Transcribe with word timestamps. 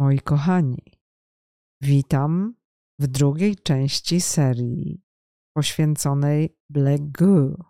Moi 0.00 0.20
kochani, 0.20 0.82
witam 1.82 2.54
w 2.98 3.06
drugiej 3.06 3.56
części 3.56 4.20
serii 4.20 5.02
poświęconej 5.56 6.56
Black 6.70 7.02
Goo. 7.02 7.64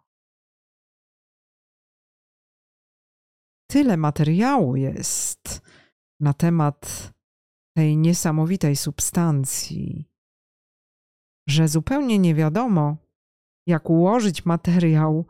Tyle 3.70 3.96
materiału 3.96 4.76
jest 4.76 5.60
na 6.20 6.34
temat 6.34 7.12
tej 7.76 7.96
niesamowitej 7.96 8.76
substancji, 8.76 10.10
że 11.48 11.68
zupełnie 11.68 12.18
nie 12.18 12.34
wiadomo, 12.34 12.96
jak 13.66 13.90
ułożyć 13.90 14.44
materiał, 14.44 15.26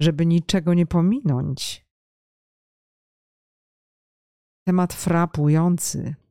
żeby 0.00 0.26
niczego 0.26 0.74
nie 0.74 0.86
pominąć. 0.86 1.86
Temat 4.66 4.92
frapujący, 4.92 6.23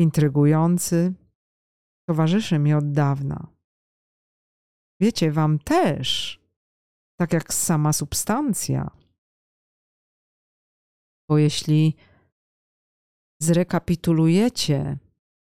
intrygujący, 0.00 1.14
towarzyszy 2.08 2.58
mi 2.58 2.74
od 2.74 2.92
dawna. 2.92 3.46
Wiecie, 5.00 5.32
wam 5.32 5.58
też, 5.58 6.40
tak 7.18 7.32
jak 7.32 7.54
sama 7.54 7.92
substancja. 7.92 8.90
Bo 11.28 11.38
jeśli 11.38 11.96
zrekapitulujecie 13.42 14.98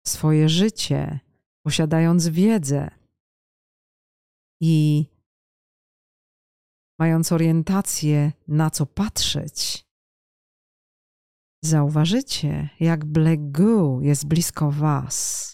swoje 0.08 0.50
życie, 0.50 1.20
posiadając 1.66 2.27
wiedzę 2.27 2.91
i 4.61 5.05
mając 7.00 7.31
orientację, 7.31 8.31
na 8.47 8.70
co 8.70 8.86
patrzeć, 8.86 9.89
zauważycie, 11.64 12.70
jak 12.80 13.12
Goo 13.52 14.02
jest 14.02 14.28
blisko 14.28 14.72
Was. 14.72 15.50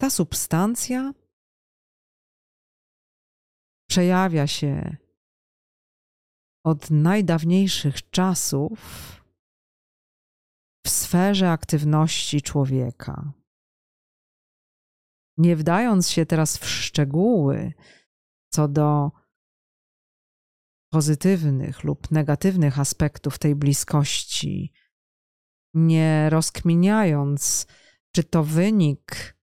Ta 0.00 0.10
substancja 0.10 1.12
przejawia 3.88 4.46
się 4.46 4.96
od 6.64 6.90
najdawniejszych 6.90 8.10
czasów 8.10 8.80
w 10.86 10.90
sferze 10.90 11.50
aktywności 11.50 12.42
człowieka. 12.42 13.32
Nie 15.36 15.56
wdając 15.56 16.10
się 16.10 16.26
teraz 16.26 16.58
w 16.58 16.68
szczegóły 16.68 17.72
co 18.52 18.68
do 18.68 19.10
pozytywnych 20.94 21.84
lub 21.84 22.10
negatywnych 22.10 22.78
aspektów 22.78 23.38
tej 23.38 23.54
bliskości, 23.54 24.72
nie 25.74 26.30
rozkminiając, 26.30 27.66
czy 28.12 28.24
to 28.24 28.44
wynik 28.44 29.36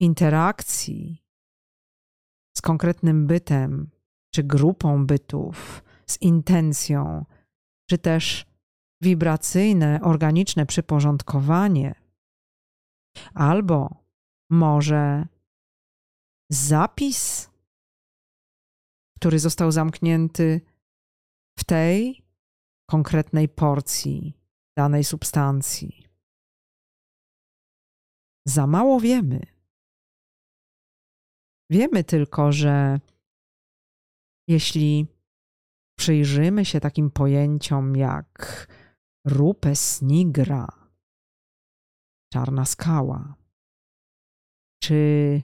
interakcji 0.00 1.24
z 2.56 2.60
konkretnym 2.60 3.26
bytem, 3.26 3.90
czy 4.34 4.42
grupą 4.44 5.06
bytów, 5.06 5.84
z 6.06 6.22
intencją, 6.22 7.24
czy 7.90 7.98
też 7.98 8.46
wibracyjne, 9.00 10.00
organiczne 10.02 10.66
przyporządkowanie, 10.66 11.94
albo 13.34 14.04
może 14.50 15.26
zapis, 16.50 17.50
który 19.16 19.38
został 19.38 19.72
zamknięty 19.72 20.71
w 21.58 21.64
tej 21.64 22.24
konkretnej 22.90 23.48
porcji 23.48 24.38
danej 24.76 25.04
substancji. 25.04 26.06
Za 28.46 28.66
mało 28.66 29.00
wiemy. 29.00 29.40
Wiemy 31.70 32.04
tylko, 32.04 32.52
że 32.52 33.00
jeśli 34.48 35.06
przyjrzymy 35.98 36.64
się 36.64 36.80
takim 36.80 37.10
pojęciom 37.10 37.96
jak 37.96 38.66
rupes 39.26 40.02
nigra, 40.02 40.68
czarna 42.32 42.64
skała, 42.64 43.34
czy 44.82 45.42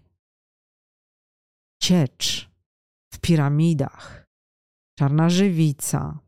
ciecz 1.83 2.51
w 3.15 3.21
piramidach, 3.21 4.28
czarna 4.99 5.31
żywica, 5.31 6.19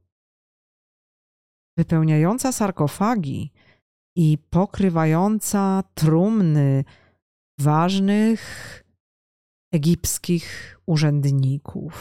wypełniająca 1.79 2.53
sarkofagi 2.53 3.53
i 4.17 4.39
pokrywająca 4.51 5.83
trumny 5.95 6.85
ważnych 7.61 8.43
egipskich 9.73 10.79
urzędników. 10.87 11.95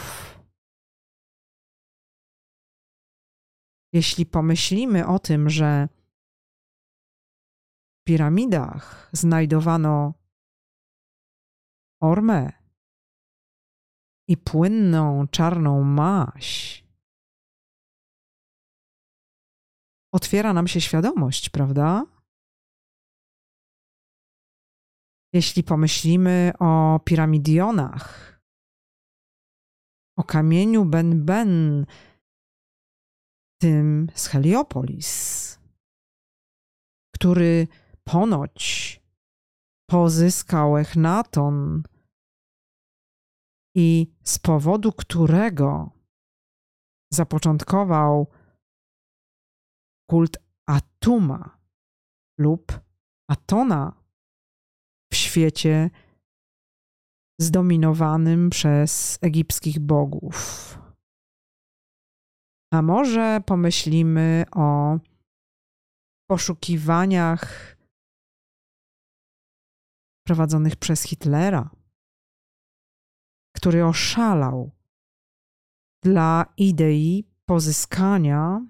Jeśli 3.93 4.25
pomyślimy 4.25 5.07
o 5.07 5.19
tym, 5.19 5.49
że 5.49 5.87
w 7.99 8.03
piramidach 8.07 9.09
znajdowano 9.13 10.13
ormę 12.01 12.58
i 14.29 14.37
płynną 14.37 15.27
czarną 15.27 15.83
maś, 15.83 16.83
otwiera 20.13 20.53
nam 20.53 20.67
się 20.67 20.81
świadomość, 20.81 21.49
prawda? 21.49 22.05
Jeśli 25.33 25.63
pomyślimy 25.63 26.51
o 26.59 26.99
piramidionach, 27.05 28.39
o 30.17 30.23
kamieniu 30.23 30.85
Ben-Ben, 30.85 31.85
tym 33.61 34.07
z 34.15 34.27
Heliopolis, 34.27 35.59
który 37.15 37.67
ponoć 38.03 38.99
pozyskał 39.89 40.77
Echnaton 40.77 41.83
i 43.75 44.13
z 44.23 44.39
powodu 44.39 44.91
którego 44.91 45.91
zapoczątkował 47.13 48.27
kult 50.09 50.37
Atuma 50.67 51.57
lub 52.39 52.79
Atona 53.29 54.03
w 55.11 55.15
świecie 55.15 55.89
zdominowanym 57.41 58.49
przez 58.49 59.19
egipskich 59.21 59.79
bogów. 59.79 60.77
A 62.73 62.81
może 62.81 63.41
pomyślimy 63.45 64.45
o 64.55 64.99
poszukiwaniach 66.29 67.75
prowadzonych 70.27 70.75
przez 70.75 71.03
Hitlera, 71.03 71.69
który 73.59 73.85
oszalał 73.85 74.71
dla 76.03 76.53
idei 76.57 77.23
pozyskania 77.45 78.65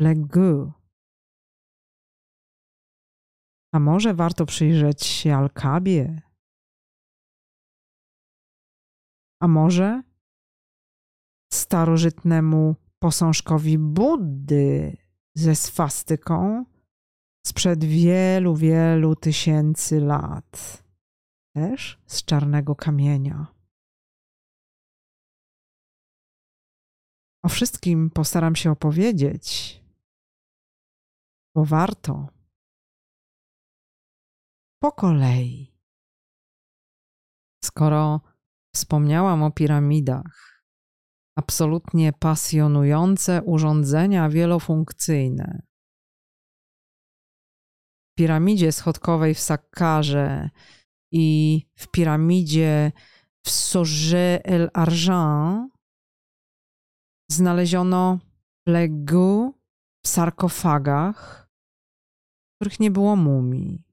Legu. 0.00 0.72
A 3.74 3.78
może 3.78 4.14
warto 4.14 4.46
przyjrzeć 4.46 5.04
się 5.04 5.36
Alkabie? 5.36 6.22
A 9.40 9.48
może 9.48 10.02
starożytnemu 11.52 12.76
posążkowi 12.98 13.78
Buddy 13.78 14.96
ze 15.34 15.54
swastyką 15.54 16.64
sprzed 17.46 17.84
wielu, 17.84 18.56
wielu 18.56 19.16
tysięcy 19.16 20.00
lat, 20.00 20.81
też 21.54 22.00
z 22.06 22.24
czarnego 22.24 22.76
kamienia. 22.76 23.46
O 27.44 27.48
wszystkim 27.48 28.10
postaram 28.10 28.56
się 28.56 28.70
opowiedzieć, 28.70 29.80
bo 31.54 31.64
warto. 31.64 32.28
Po 34.82 34.92
kolei. 34.92 35.72
Skoro 37.64 38.20
wspomniałam 38.74 39.42
o 39.42 39.50
piramidach, 39.50 40.64
absolutnie 41.36 42.12
pasjonujące 42.12 43.42
urządzenia 43.42 44.28
wielofunkcyjne. 44.28 45.62
W 48.12 48.14
piramidzie 48.18 48.72
schodkowej 48.72 49.34
w 49.34 49.40
Sakkarze 49.40 50.50
i 51.12 51.60
w 51.74 51.88
piramidzie 51.88 52.92
w 53.46 53.50
Sorge 53.50 54.44
el 54.44 54.70
Argent 54.74 55.72
znaleziono 57.30 58.18
plegu 58.66 59.54
w 60.04 60.08
sarkofagach 60.08 61.42
których 62.62 62.80
nie 62.80 62.90
było 62.90 63.16
mumii. 63.16 63.84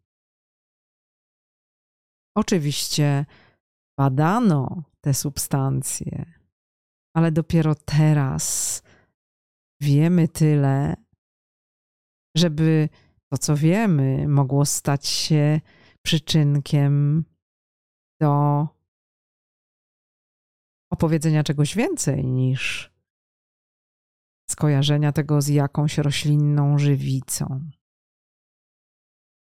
Oczywiście 2.38 3.26
badano 4.00 4.84
te 5.02 5.14
substancje, 5.14 6.26
ale 7.16 7.32
dopiero 7.32 7.76
teraz 7.76 8.82
wiemy 9.82 10.28
tyle, 10.28 10.96
żeby 12.38 12.90
to, 13.32 13.38
co 13.38 13.56
wiemy, 13.56 14.28
mogło 14.28 14.66
stać 14.66 15.08
się 15.08 15.62
przyczynkiem 16.10 17.26
do 18.22 18.68
opowiedzenia 20.92 21.44
czegoś 21.44 21.76
więcej 21.76 22.26
niż 22.26 22.92
skojarzenia 24.50 25.12
tego 25.12 25.42
z 25.42 25.48
jakąś 25.48 25.98
roślinną 25.98 26.78
żywicą. 26.78 27.70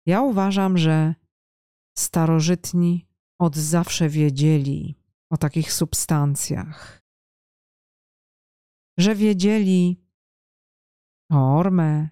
Ja 0.05 0.21
uważam, 0.21 0.77
że 0.77 1.15
starożytni 1.97 3.07
od 3.39 3.55
zawsze 3.55 4.09
wiedzieli 4.09 4.95
o 5.31 5.37
takich 5.37 5.73
substancjach, 5.73 7.01
że 8.99 9.15
wiedzieli 9.15 10.05
o 11.31 11.57
ormę, 11.57 12.09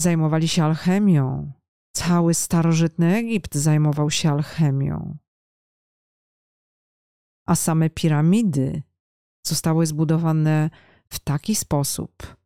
zajmowali 0.00 0.48
się 0.48 0.64
alchemią. 0.64 1.57
Cały 1.92 2.34
starożytny 2.34 3.16
Egipt 3.16 3.54
zajmował 3.54 4.10
się 4.10 4.30
alchemią. 4.30 5.18
A 7.46 7.54
same 7.54 7.90
piramidy 7.90 8.82
zostały 9.46 9.86
zbudowane 9.86 10.70
w 11.08 11.18
taki 11.18 11.54
sposób, 11.54 12.36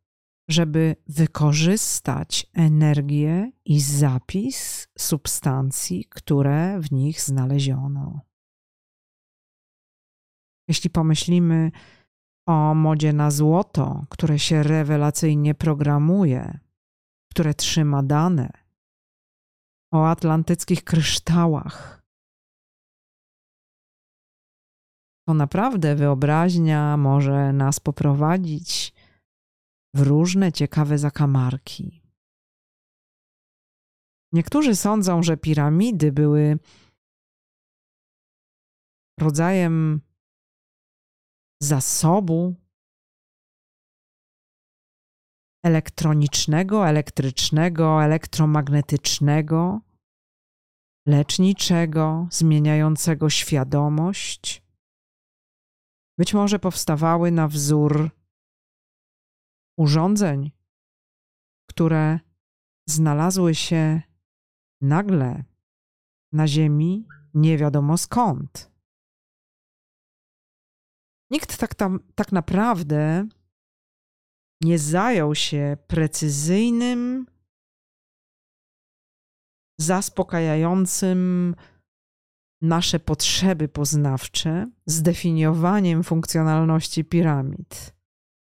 żeby 0.49 0.95
wykorzystać 1.07 2.47
energię 2.53 3.51
i 3.65 3.81
zapis 3.81 4.87
substancji, 4.97 6.05
które 6.09 6.79
w 6.79 6.91
nich 6.91 7.21
znaleziono. 7.21 8.21
Jeśli 10.67 10.89
pomyślimy 10.89 11.71
o 12.47 12.75
modzie 12.75 13.13
na 13.13 13.31
złoto, 13.31 14.05
które 14.09 14.39
się 14.39 14.63
rewelacyjnie 14.63 15.55
programuje, 15.55 16.59
które 17.31 17.53
trzyma 17.53 18.03
dane, 18.03 18.62
o 19.93 20.09
atlantyckich 20.09 20.83
kryształach, 20.83 22.03
to 25.27 25.33
naprawdę 25.33 25.95
wyobraźnia 25.95 26.97
może 26.97 27.53
nas 27.53 27.79
poprowadzić 27.79 28.93
w 29.95 30.01
różne 30.01 30.51
ciekawe 30.51 30.97
zakamarki. 30.97 32.01
Niektórzy 34.31 34.75
sądzą, 34.75 35.23
że 35.23 35.37
piramidy 35.37 36.11
były 36.11 36.59
rodzajem 39.19 40.01
zasobu 41.61 42.62
elektronicznego, 45.63 46.87
elektrycznego, 46.87 48.03
elektromagnetycznego, 48.03 49.81
leczniczego, 51.07 52.27
zmieniającego 52.31 53.29
świadomość. 53.29 54.63
Być 56.17 56.33
może 56.33 56.59
powstawały 56.59 57.31
na 57.31 57.47
wzór 57.47 58.09
urządzeń, 59.77 60.51
które 61.69 62.19
znalazły 62.89 63.55
się 63.55 64.01
nagle 64.81 65.43
na 66.31 66.47
Ziemi 66.47 67.07
nie 67.33 67.57
wiadomo 67.57 67.97
skąd. 67.97 68.71
Nikt 71.31 71.57
tak, 71.57 71.75
tam, 71.75 71.99
tak 72.15 72.31
naprawdę 72.31 73.27
nie 74.63 74.79
zajął 74.79 75.35
się 75.35 75.77
precyzyjnym, 75.87 77.25
zaspokajającym 79.79 81.55
nasze 82.61 82.99
potrzeby 82.99 83.67
poznawcze 83.67 84.71
zdefiniowaniem 84.85 86.03
funkcjonalności 86.03 87.05
piramid. 87.05 87.93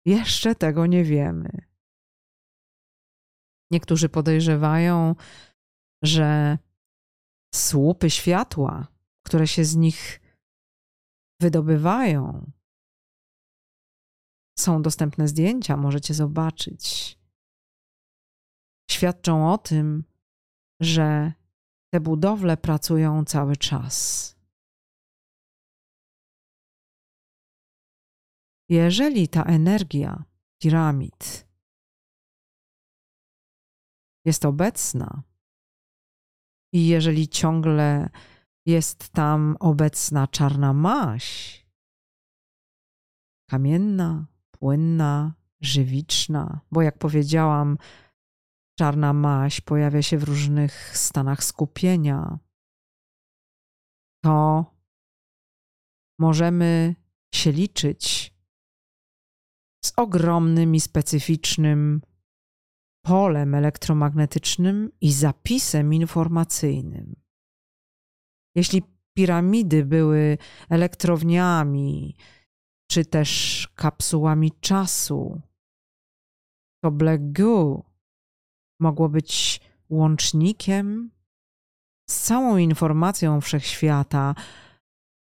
Jeszcze 0.07 0.55
tego 0.55 0.87
nie 0.87 1.05
wiemy. 1.05 1.51
Niektórzy 3.71 4.09
podejrzewają, 4.09 5.15
że 6.03 6.59
słupy 7.55 8.11
światła, 8.11 8.87
które 9.27 9.47
się 9.47 9.65
z 9.65 9.77
nich 9.77 10.21
wydobywają, 11.41 12.51
są 14.59 14.83
dostępne 14.83 15.29
zdjęcia, 15.29 15.77
możecie 15.77 16.15
zobaczyć. 16.15 17.17
Świadczą 18.91 19.53
o 19.53 19.59
tym, 19.59 20.05
że 20.81 21.33
te 21.93 22.01
budowle 22.01 22.57
pracują 22.57 23.25
cały 23.25 23.57
czas. 23.57 24.37
Jeżeli 28.69 29.29
ta 29.29 29.43
energia 29.43 30.25
piramid 30.63 31.47
jest 34.25 34.45
obecna 34.45 35.23
i 36.73 36.87
jeżeli 36.87 37.29
ciągle 37.29 38.11
jest 38.67 39.09
tam 39.09 39.57
obecna 39.61 40.27
czarna 40.27 40.73
maś, 40.73 41.67
kamienna, 43.51 44.27
płynna, 44.59 45.35
żywiczna, 45.61 46.61
bo 46.73 46.83
jak 46.83 46.99
powiedziałam, 46.99 47.79
czarna 48.79 49.13
maś 49.13 49.61
pojawia 49.61 50.03
się 50.03 50.19
w 50.19 50.25
różnych 50.25 50.99
stanach 50.99 51.45
skupienia, 51.45 52.39
to 54.25 54.65
możemy 56.19 56.95
się 57.35 57.53
liczyć 57.53 58.35
z 59.85 59.93
ogromnym 59.97 60.75
i 60.75 60.81
specyficznym 60.81 62.01
polem 63.05 63.55
elektromagnetycznym 63.55 64.91
i 65.01 65.13
zapisem 65.13 65.95
informacyjnym. 65.95 67.17
Jeśli 68.55 68.83
piramidy 69.17 69.85
były 69.85 70.39
elektrowniami, 70.69 72.17
czy 72.91 73.05
też 73.05 73.69
kapsułami 73.75 74.53
czasu, 74.61 75.41
to 76.85 76.91
Black 76.91 77.23
Goo 77.23 77.83
mogło 78.81 79.09
być 79.09 79.61
łącznikiem 79.89 81.11
z 82.11 82.23
całą 82.23 82.57
informacją 82.57 83.41
wszechświata, 83.41 84.35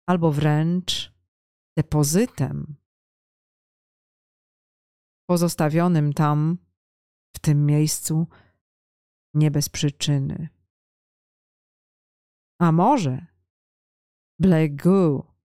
albo 0.09 0.31
wręcz 0.31 1.13
depozytem 1.77 2.75
pozostawionym 5.29 6.13
tam, 6.13 6.57
w 7.35 7.39
tym 7.39 7.65
miejscu, 7.65 8.27
nie 9.33 9.51
bez 9.51 9.69
przyczyny. 9.69 10.49
A 12.61 12.71
może 12.71 13.25
Black 14.39 14.75
Goo 14.83 15.35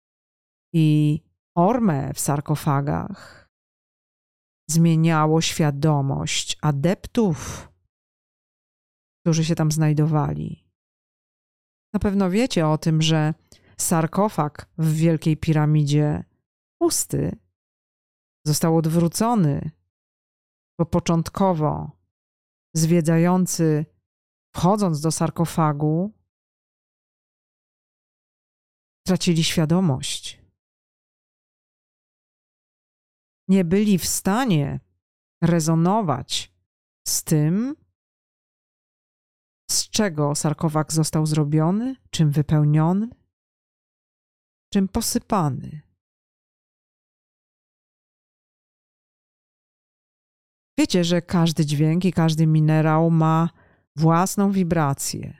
i 0.74 1.20
ormę 1.58 2.14
w 2.14 2.20
sarkofagach 2.20 3.48
zmieniało 4.70 5.40
świadomość 5.40 6.58
adeptów, 6.62 7.68
którzy 9.20 9.44
się 9.44 9.54
tam 9.54 9.72
znajdowali. 9.72 10.68
Na 11.94 12.00
pewno 12.00 12.30
wiecie 12.30 12.66
o 12.68 12.78
tym, 12.78 13.02
że 13.02 13.34
sarkofag 13.78 14.70
w 14.78 14.92
Wielkiej 14.92 15.36
Piramidzie 15.36 16.24
pusty 16.80 17.38
został 18.46 18.76
odwrócony, 18.76 19.70
bo 20.78 20.86
początkowo 20.86 21.90
zwiedzający, 22.74 23.86
wchodząc 24.56 25.00
do 25.00 25.10
sarkofagu, 25.12 26.12
tracili 29.06 29.44
świadomość 29.44 30.37
nie 33.48 33.64
byli 33.64 33.98
w 33.98 34.06
stanie 34.06 34.80
rezonować 35.42 36.52
z 37.06 37.24
tym, 37.24 37.76
z 39.70 39.90
czego 39.90 40.34
sarkofag 40.34 40.92
został 40.92 41.26
zrobiony, 41.26 41.96
czym 42.10 42.30
wypełniony, 42.30 43.08
czym 44.72 44.88
posypany. 44.88 45.80
Wiecie, 50.78 51.04
że 51.04 51.22
każdy 51.22 51.66
dźwięk 51.66 52.04
i 52.04 52.12
każdy 52.12 52.46
minerał 52.46 53.10
ma 53.10 53.48
własną 53.96 54.52
wibrację. 54.52 55.36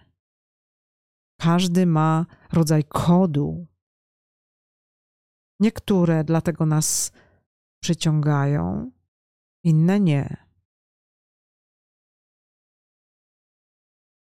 Każdy 1.40 1.86
ma 1.86 2.26
rodzaj 2.52 2.84
kodu. 2.84 3.66
Niektóre 5.60 6.24
dlatego 6.24 6.66
nas 6.66 7.12
przyciągają, 7.82 8.90
inne 9.64 10.00
nie. 10.00 10.48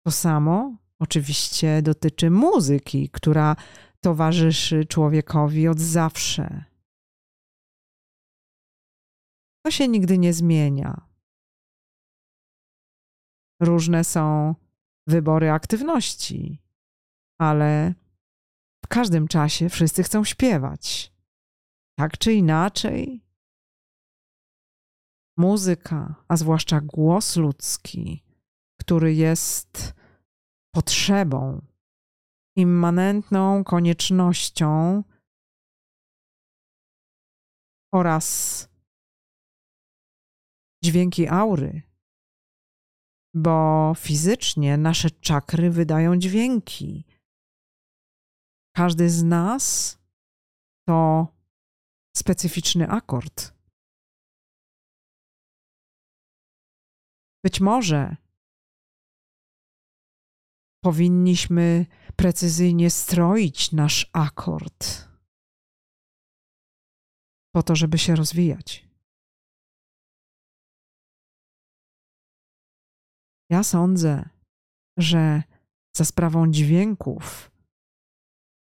To 0.05 0.11
samo 0.11 0.77
oczywiście 0.99 1.81
dotyczy 1.81 2.31
muzyki, 2.31 3.09
która 3.09 3.55
towarzyszy 4.01 4.85
człowiekowi 4.85 5.67
od 5.67 5.79
zawsze. 5.79 6.65
To 9.65 9.71
się 9.71 9.87
nigdy 9.87 10.17
nie 10.17 10.33
zmienia. 10.33 11.07
Różne 13.61 14.03
są 14.03 14.55
wybory 15.07 15.51
aktywności, 15.51 16.61
ale 17.39 17.93
w 18.85 18.87
każdym 18.87 19.27
czasie 19.27 19.69
wszyscy 19.69 20.03
chcą 20.03 20.23
śpiewać. 20.23 21.13
Tak 21.97 22.17
czy 22.17 22.33
inaczej, 22.33 23.22
muzyka, 25.37 26.15
a 26.27 26.37
zwłaszcza 26.37 26.81
głos 26.81 27.35
ludzki, 27.35 28.23
który 28.81 29.13
jest 29.13 29.93
potrzebą, 30.75 31.61
immanentną 32.57 33.63
koniecznością 33.63 35.03
oraz 37.93 38.67
dźwięki 40.83 41.27
aury, 41.27 41.81
bo 43.35 43.93
fizycznie 43.97 44.77
nasze 44.77 45.11
czakry 45.11 45.71
wydają 45.71 46.17
dźwięki. 46.17 47.05
Każdy 48.75 49.09
z 49.09 49.23
nas 49.23 49.97
to 50.87 51.27
specyficzny 52.17 52.89
akord. 52.89 53.52
Być 57.43 57.61
może 57.61 58.15
powinniśmy 60.83 61.85
precyzyjnie 62.15 62.89
stroić 62.89 63.71
nasz 63.71 64.09
akord 64.13 65.13
po 67.55 67.63
to, 67.63 67.75
żeby 67.75 67.97
się 67.97 68.15
rozwijać. 68.15 68.87
Ja 73.49 73.63
sądzę, 73.63 74.29
że 74.97 75.43
za 75.95 76.05
sprawą 76.05 76.51
dźwięków 76.51 77.51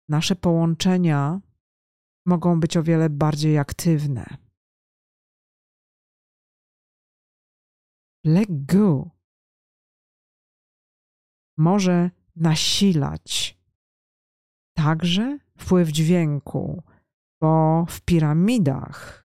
nasze 0.09 0.35
połączenia 0.35 1.41
mogą 2.25 2.59
być 2.59 2.77
o 2.77 2.83
wiele 2.83 3.09
bardziej 3.09 3.57
aktywne. 3.57 4.42
Let 8.25 8.65
go 8.65 9.09
może 11.57 12.11
nasilać 12.35 13.59
także 14.77 15.39
wpływ 15.57 15.89
dźwięku, 15.89 16.83
bo 17.41 17.85
w 17.89 18.01
piramidach, 18.01 19.25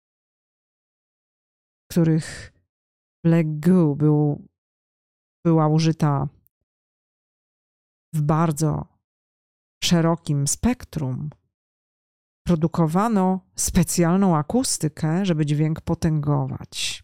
w 1.84 1.94
których 1.94 2.54
Black 3.26 3.48
Goo 3.60 3.96
był, 3.96 4.48
była 5.46 5.68
użyta 5.68 6.28
w 8.14 8.22
bardzo 8.22 8.86
szerokim 9.84 10.48
spektrum, 10.48 11.30
produkowano 12.48 13.40
specjalną 13.56 14.38
akustykę, 14.38 15.26
żeby 15.26 15.46
dźwięk 15.46 15.82
potęgować. 15.82 17.00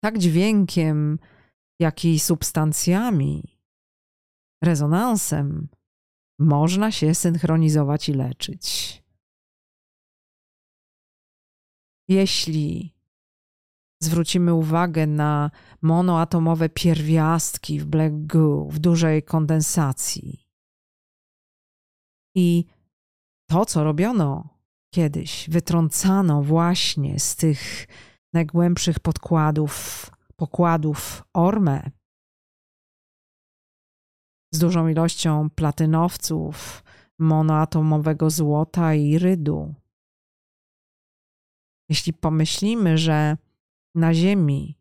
Tak 0.00 0.18
dźwiękiem 0.18 1.18
jak 1.80 2.04
i 2.04 2.18
substancjami, 2.18 3.60
rezonansem, 4.64 5.68
można 6.40 6.92
się 6.92 7.14
synchronizować 7.14 8.08
i 8.08 8.12
leczyć. 8.12 8.98
Jeśli 12.08 12.94
zwrócimy 14.02 14.54
uwagę 14.54 15.06
na 15.06 15.50
monoatomowe 15.82 16.68
pierwiastki 16.68 17.80
w 17.80 17.86
Black 17.86 18.14
Goo, 18.14 18.68
w 18.70 18.78
dużej 18.78 19.22
kondensacji 19.22 20.48
i 22.36 22.64
to, 23.50 23.64
co 23.66 23.84
robiono 23.84 24.48
kiedyś, 24.94 25.50
wytrącano 25.50 26.42
właśnie 26.42 27.20
z 27.20 27.36
tych 27.36 27.86
najgłębszych 28.38 29.00
podkładów 29.00 30.10
pokładów 30.36 31.24
Orme 31.34 31.90
z 34.54 34.58
dużą 34.58 34.88
ilością 34.88 35.50
platynowców, 35.50 36.84
monoatomowego 37.18 38.30
złota 38.30 38.94
i 38.94 39.10
irydu. 39.10 39.74
Jeśli 41.88 42.12
pomyślimy, 42.12 42.98
że 42.98 43.36
na 43.94 44.14
Ziemi 44.14 44.78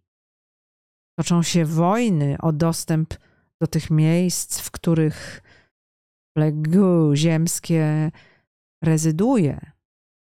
toczą 1.20 1.44
się 1.44 1.66
wojny 1.66 2.38
o 2.42 2.52
dostęp 2.52 3.14
do 3.62 3.68
tych 3.68 3.90
miejsc, 3.90 4.60
w 4.60 4.72
których 4.72 5.42
plegu 6.36 7.16
ziemskie 7.16 8.12
rezyduje, 8.84 9.72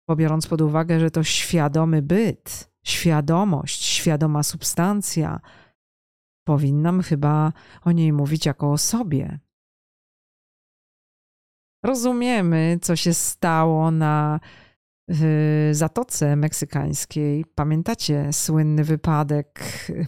pobiorąc 0.09 0.47
pod 0.47 0.61
uwagę, 0.61 0.99
że 0.99 1.11
to 1.11 1.23
świadomy 1.23 2.01
byt, 2.01 2.72
świadomość, 2.83 3.83
świadoma 3.83 4.43
substancja. 4.43 5.39
Powinnam 6.47 7.01
chyba 7.01 7.53
o 7.81 7.91
niej 7.91 8.13
mówić 8.13 8.45
jako 8.45 8.71
o 8.71 8.77
sobie. 8.77 9.39
Rozumiemy, 11.85 12.79
co 12.81 12.95
się 12.95 13.13
stało 13.13 13.91
na 13.91 14.39
Zatoce 15.71 16.35
Meksykańskiej. 16.35 17.45
Pamiętacie 17.55 18.33
słynny 18.33 18.83
wypadek 18.83 19.59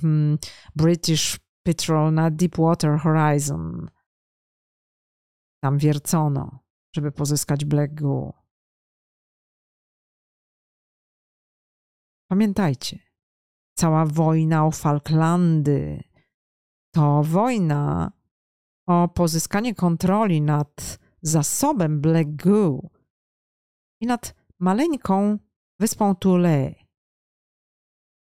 hmm, 0.01 0.37
British 0.75 1.39
Petrol 1.63 2.13
na 2.13 2.31
Deepwater 2.31 2.99
Horizon? 2.99 3.89
Tam 5.63 5.77
wiercono, 5.77 6.59
żeby 6.95 7.11
pozyskać 7.11 7.65
Black 7.65 7.93
Goo. 7.93 8.44
Pamiętajcie, 12.35 12.99
cała 13.77 14.05
wojna 14.05 14.65
o 14.65 14.71
Falklandy 14.71 16.03
to 16.93 17.23
wojna 17.23 18.11
o 18.87 19.07
pozyskanie 19.07 19.75
kontroli 19.75 20.41
nad 20.41 20.99
zasobem 21.21 22.01
Black 22.01 22.29
Goo 22.29 22.89
i 24.01 24.05
nad 24.05 24.35
maleńką 24.59 25.37
wyspą 25.79 26.15
Tule, 26.15 26.75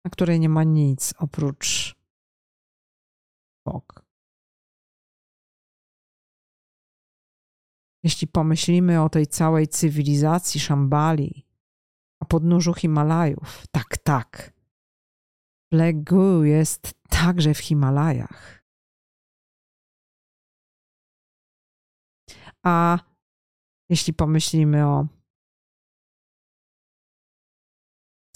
na 0.05 0.11
której 0.11 0.41
nie 0.41 0.49
ma 0.49 0.65
nic 0.65 1.15
oprócz 1.19 1.95
fok. 3.69 4.05
Jeśli 8.03 8.27
pomyślimy 8.27 9.03
o 9.03 9.09
tej 9.09 9.27
całej 9.27 9.69
cywilizacji 9.69 10.61
Szambali, 10.61 11.46
o 12.21 12.25
podnóżu 12.25 12.75
Himalajów. 12.75 13.67
Tak, 13.71 13.99
tak. 13.99 14.53
Plegu 15.73 16.45
jest 16.45 16.95
także 17.09 17.55
w 17.55 17.59
Himalajach. 17.59 18.65
A 22.65 22.99
jeśli 23.91 24.15
pomyślimy 24.15 24.87
o. 24.87 25.07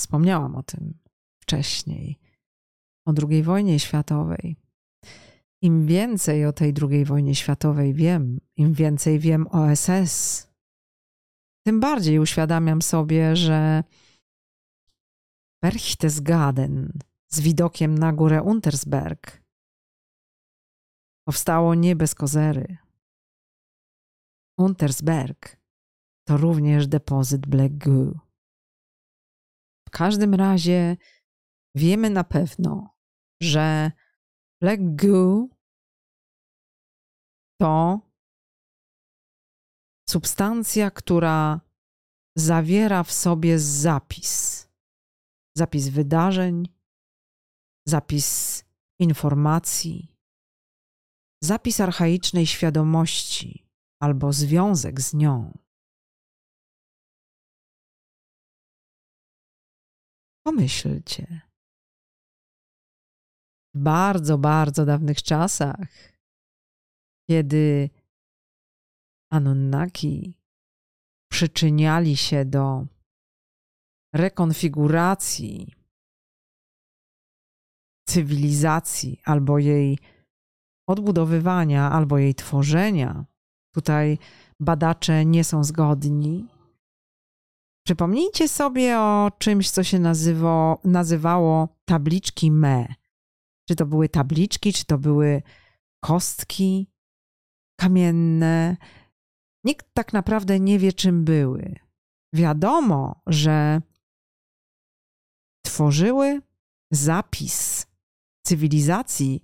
Wspomniałam 0.00 0.56
o 0.56 0.62
tym 0.62 0.98
wcześniej, 1.42 2.18
o 3.06 3.12
II 3.28 3.42
wojnie 3.42 3.80
światowej. 3.80 4.56
Im 5.62 5.86
więcej 5.86 6.46
o 6.46 6.52
tej 6.52 6.74
II 6.82 7.04
wojnie 7.04 7.34
światowej 7.34 7.94
wiem, 7.94 8.40
im 8.56 8.72
więcej 8.72 9.18
wiem 9.18 9.46
o 9.46 9.76
SS, 9.76 10.49
tym 11.66 11.80
bardziej 11.80 12.18
uświadamiam 12.18 12.82
sobie, 12.82 13.36
że 13.36 13.84
Berchtesgaden 15.62 16.98
z 17.28 17.40
widokiem 17.40 17.98
na 17.98 18.12
górę 18.12 18.42
Untersberg 18.42 19.42
powstało 21.26 21.74
nie 21.74 21.96
bez 21.96 22.14
kozery. 22.14 22.76
Untersberg 24.58 25.56
to 26.28 26.36
również 26.36 26.86
depozyt 26.86 27.46
Black 27.46 27.74
Goo. 27.74 28.20
W 29.88 29.90
każdym 29.90 30.34
razie 30.34 30.96
wiemy 31.74 32.10
na 32.10 32.24
pewno, 32.24 32.94
że 33.42 33.92
Black 34.62 34.82
Goo 34.82 35.48
to 37.60 38.00
substancja, 40.10 40.90
która 40.90 41.60
zawiera 42.36 43.02
w 43.02 43.12
sobie 43.12 43.58
zapis. 43.58 44.68
Zapis 45.56 45.88
wydarzeń, 45.88 46.68
zapis 47.88 48.64
informacji, 49.00 50.16
zapis 51.42 51.80
archaicznej 51.80 52.46
świadomości 52.46 53.66
albo 54.02 54.32
związek 54.32 55.00
z 55.00 55.14
nią. 55.14 55.58
Pomyślcie. 60.46 61.40
W 63.74 63.78
bardzo, 63.78 64.38
bardzo 64.38 64.84
dawnych 64.84 65.22
czasach, 65.22 65.88
kiedy 67.30 67.90
Anunnaki 69.30 70.34
przyczyniali 71.30 72.16
się 72.16 72.44
do 72.44 72.86
rekonfiguracji 74.14 75.74
cywilizacji 78.08 79.20
albo 79.24 79.58
jej 79.58 79.98
odbudowywania, 80.88 81.90
albo 81.90 82.18
jej 82.18 82.34
tworzenia. 82.34 83.24
Tutaj 83.74 84.18
badacze 84.60 85.24
nie 85.24 85.44
są 85.44 85.64
zgodni. 85.64 86.48
Przypomnijcie 87.86 88.48
sobie 88.48 89.00
o 89.00 89.30
czymś, 89.38 89.70
co 89.70 89.84
się 89.84 89.98
nazywało 90.84 91.68
tabliczki 91.84 92.50
me. 92.50 92.94
Czy 93.68 93.76
to 93.76 93.86
były 93.86 94.08
tabliczki, 94.08 94.72
czy 94.72 94.84
to 94.84 94.98
były 94.98 95.42
kostki 96.04 96.86
kamienne. 97.80 98.76
Nikt 99.64 99.86
tak 99.94 100.12
naprawdę 100.12 100.60
nie 100.60 100.78
wie, 100.78 100.92
czym 100.92 101.24
były. 101.24 101.74
Wiadomo, 102.34 103.22
że 103.26 103.82
tworzyły 105.64 106.40
zapis 106.92 107.86
cywilizacji, 108.46 109.42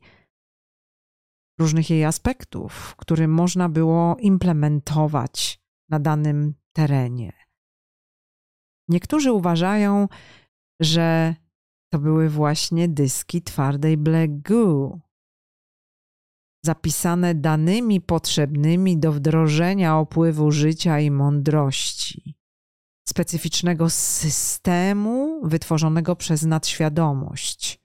różnych 1.60 1.90
jej 1.90 2.04
aspektów, 2.04 2.96
które 2.96 3.28
można 3.28 3.68
było 3.68 4.16
implementować 4.20 5.60
na 5.88 6.00
danym 6.00 6.54
terenie. 6.72 7.32
Niektórzy 8.88 9.32
uważają, 9.32 10.08
że 10.80 11.34
to 11.92 11.98
były 11.98 12.28
właśnie 12.28 12.88
dyski 12.88 13.42
twardej 13.42 13.96
Black 13.96 14.32
Goo, 14.32 15.00
zapisane 16.66 17.34
danymi 17.34 18.00
potrzebnymi 18.00 18.98
do 18.98 19.12
wdrożenia 19.12 19.98
opływu 19.98 20.50
życia 20.50 21.00
i 21.00 21.10
mądrości, 21.10 22.34
specyficznego 23.08 23.90
systemu 23.90 25.48
wytworzonego 25.48 26.16
przez 26.16 26.42
nadświadomość. 26.42 27.80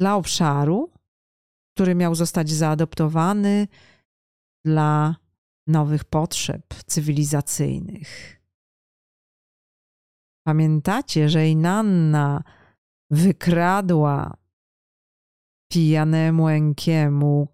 Dla 0.00 0.16
obszaru, 0.16 0.92
który 1.74 1.94
miał 1.94 2.14
zostać 2.14 2.50
zaadoptowany 2.50 3.68
dla 4.64 5.16
nowych 5.66 6.04
potrzeb 6.04 6.74
cywilizacyjnych. 6.86 8.40
Pamiętacie, 10.46 11.28
że 11.28 11.48
Inanna 11.48 12.42
wykradła 13.10 14.43
pijanemu 15.72 16.48
Enkiemu 16.48 17.48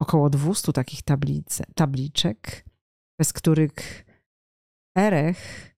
około 0.00 0.30
200 0.30 0.72
takich 0.72 1.02
tabliczek, 1.74 2.64
bez 3.18 3.32
których 3.32 4.04
Erech 4.98 5.74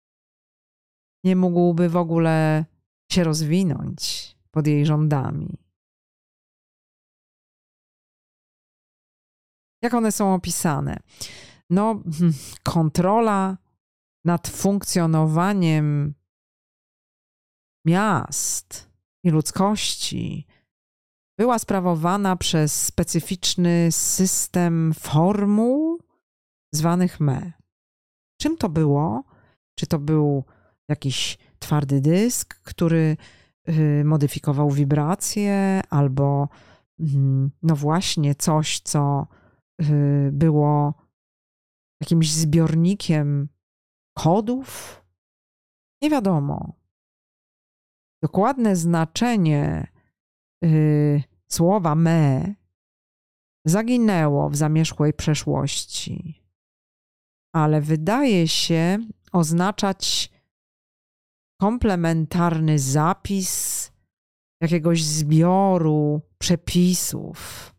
nie 1.24 1.36
mógłby 1.36 1.88
w 1.88 1.96
ogóle 1.96 2.64
się 3.12 3.24
rozwinąć 3.24 4.36
pod 4.50 4.66
jej 4.66 4.86
rządami. 4.86 5.58
Jak 9.82 9.94
one 9.94 10.12
są 10.12 10.34
opisane? 10.34 11.00
No, 11.70 12.02
kontrola 12.62 13.58
nad 14.24 14.48
funkcjonowaniem 14.48 16.14
miast 17.86 18.91
i 19.24 19.30
ludzkości 19.30 20.46
była 21.38 21.58
sprawowana 21.58 22.36
przez 22.36 22.84
specyficzny 22.84 23.92
system 23.92 24.92
formuł 24.94 25.98
zwanych 26.74 27.20
me. 27.20 27.52
Czym 28.40 28.56
to 28.56 28.68
było? 28.68 29.24
Czy 29.78 29.86
to 29.86 29.98
był 29.98 30.44
jakiś 30.88 31.38
twardy 31.58 32.00
dysk, 32.00 32.62
który 32.62 33.16
y, 33.68 34.02
modyfikował 34.04 34.70
wibracje, 34.70 35.80
albo 35.90 36.48
mm, 37.00 37.50
no 37.62 37.76
właśnie 37.76 38.34
coś, 38.34 38.80
co 38.80 39.26
y, 39.82 40.30
było 40.32 40.94
jakimś 42.00 42.32
zbiornikiem 42.32 43.48
kodów? 44.18 45.02
Nie 46.02 46.10
wiadomo. 46.10 46.81
Dokładne 48.22 48.76
znaczenie 48.76 49.86
yy, 50.62 51.22
słowa 51.52 51.94
me 51.94 52.54
zaginęło 53.66 54.50
w 54.50 54.56
zamierzchłej 54.56 55.12
przeszłości, 55.12 56.42
ale 57.54 57.80
wydaje 57.80 58.48
się 58.48 58.98
oznaczać 59.32 60.32
komplementarny 61.60 62.78
zapis 62.78 63.92
jakiegoś 64.62 65.04
zbioru 65.04 66.20
przepisów 66.38 67.72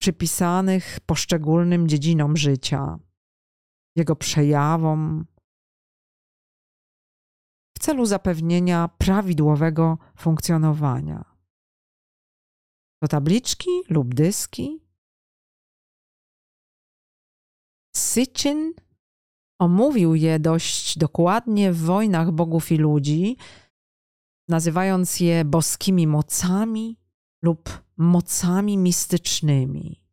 przypisanych 0.00 1.00
poszczególnym 1.06 1.88
dziedzinom 1.88 2.36
życia, 2.36 2.98
jego 3.96 4.16
przejawom, 4.16 5.26
w 7.78 7.80
celu 7.80 8.06
zapewnienia 8.06 8.88
prawidłowego 8.98 9.98
funkcjonowania. 10.16 11.24
To 13.02 13.08
tabliczki 13.08 13.70
lub 13.90 14.14
dyski. 14.14 14.80
Sitchin 17.96 18.72
omówił 19.60 20.14
je 20.14 20.38
dość 20.38 20.98
dokładnie 20.98 21.72
w 21.72 21.78
wojnach 21.78 22.30
bogów 22.30 22.72
i 22.72 22.76
ludzi, 22.76 23.36
nazywając 24.48 25.20
je 25.20 25.44
boskimi 25.44 26.06
mocami 26.06 27.00
lub 27.42 27.82
mocami 27.96 28.78
mistycznymi. 28.78 30.04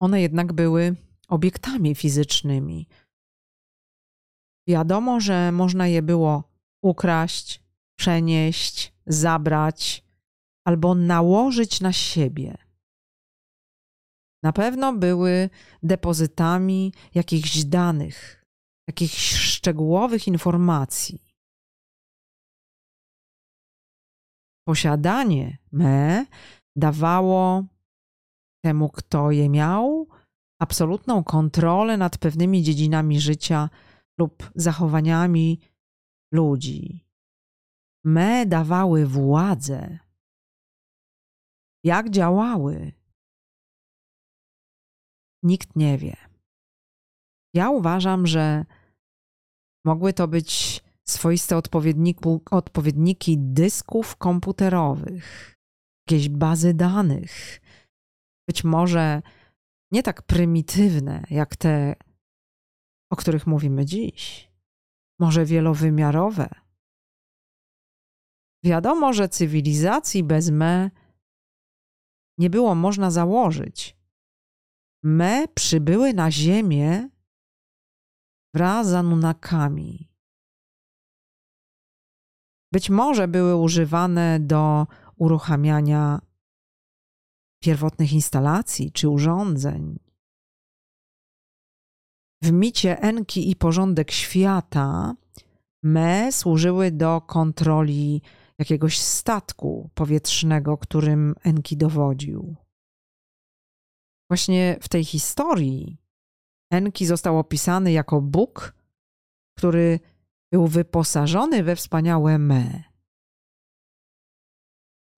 One 0.00 0.20
jednak 0.20 0.52
były 0.52 0.96
obiektami 1.28 1.94
fizycznymi. 1.94 2.88
Wiadomo, 4.70 5.20
że 5.20 5.52
można 5.52 5.86
je 5.86 6.02
było 6.02 6.44
ukraść, 6.84 7.62
przenieść, 7.98 8.92
zabrać 9.06 10.04
albo 10.66 10.94
nałożyć 10.94 11.80
na 11.80 11.92
siebie. 11.92 12.56
Na 14.42 14.52
pewno 14.52 14.92
były 14.92 15.50
depozytami 15.82 16.92
jakichś 17.14 17.64
danych, 17.64 18.46
jakichś 18.88 19.34
szczegółowych 19.34 20.28
informacji. 20.28 21.22
Posiadanie 24.68 25.58
me 25.72 26.26
dawało 26.76 27.64
temu, 28.64 28.88
kto 28.88 29.30
je 29.30 29.48
miał, 29.48 30.08
absolutną 30.60 31.24
kontrolę 31.24 31.96
nad 31.96 32.18
pewnymi 32.18 32.62
dziedzinami 32.62 33.20
życia 33.20 33.68
lub 34.20 34.50
zachowaniami 34.54 35.60
ludzi. 36.34 37.06
Me 38.04 38.46
dawały 38.46 39.06
władzę. 39.06 39.98
Jak 41.84 42.10
działały? 42.10 42.92
Nikt 45.42 45.76
nie 45.76 45.98
wie. 45.98 46.16
Ja 47.54 47.70
uważam, 47.70 48.26
że 48.26 48.64
mogły 49.84 50.12
to 50.12 50.28
być 50.28 50.80
swoiste 51.08 51.56
odpowiedniki 52.50 53.38
dysków 53.38 54.16
komputerowych, 54.16 55.56
jakieś 56.06 56.28
bazy 56.28 56.74
danych, 56.74 57.60
być 58.48 58.64
może 58.64 59.22
nie 59.92 60.02
tak 60.02 60.22
prymitywne 60.22 61.24
jak 61.30 61.56
te, 61.56 61.94
o 63.10 63.16
których 63.16 63.46
mówimy 63.46 63.86
dziś, 63.86 64.50
może 65.18 65.44
wielowymiarowe, 65.44 66.48
Wiadomo, 68.64 69.12
że 69.12 69.28
cywilizacji 69.28 70.24
bez 70.24 70.50
me 70.50 70.90
nie 72.38 72.50
było 72.50 72.74
można 72.74 73.10
założyć. 73.10 73.96
Me 75.02 75.48
przybyły 75.48 76.14
na 76.14 76.30
ziemię 76.30 77.08
wraz 78.54 78.88
z 78.88 78.92
Anunnakami. 78.94 80.10
Być 82.72 82.90
może 82.90 83.28
były 83.28 83.56
używane 83.56 84.40
do 84.40 84.86
uruchamiania 85.16 86.20
pierwotnych 87.62 88.12
instalacji 88.12 88.92
czy 88.92 89.08
urządzeń. 89.08 89.98
W 92.42 92.52
micie 92.52 93.02
Enki 93.02 93.50
i 93.50 93.56
porządek 93.56 94.10
świata 94.10 95.14
me 95.82 96.32
służyły 96.32 96.90
do 96.90 97.20
kontroli 97.20 98.22
jakiegoś 98.58 98.98
statku 98.98 99.90
powietrznego, 99.94 100.78
którym 100.78 101.34
Enki 101.42 101.76
dowodził. 101.76 102.56
Właśnie 104.30 104.78
w 104.82 104.88
tej 104.88 105.04
historii 105.04 105.96
Enki 106.72 107.06
został 107.06 107.38
opisany 107.38 107.92
jako 107.92 108.20
Bóg, 108.20 108.74
który 109.58 110.00
był 110.52 110.66
wyposażony 110.66 111.62
we 111.62 111.76
wspaniałe 111.76 112.38
me. 112.38 112.84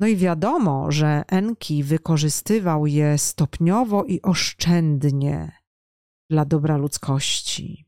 No 0.00 0.06
i 0.06 0.16
wiadomo, 0.16 0.92
że 0.92 1.22
Enki 1.28 1.84
wykorzystywał 1.84 2.86
je 2.86 3.18
stopniowo 3.18 4.04
i 4.04 4.22
oszczędnie 4.22 5.61
dla 6.32 6.44
dobra 6.44 6.76
ludzkości. 6.76 7.86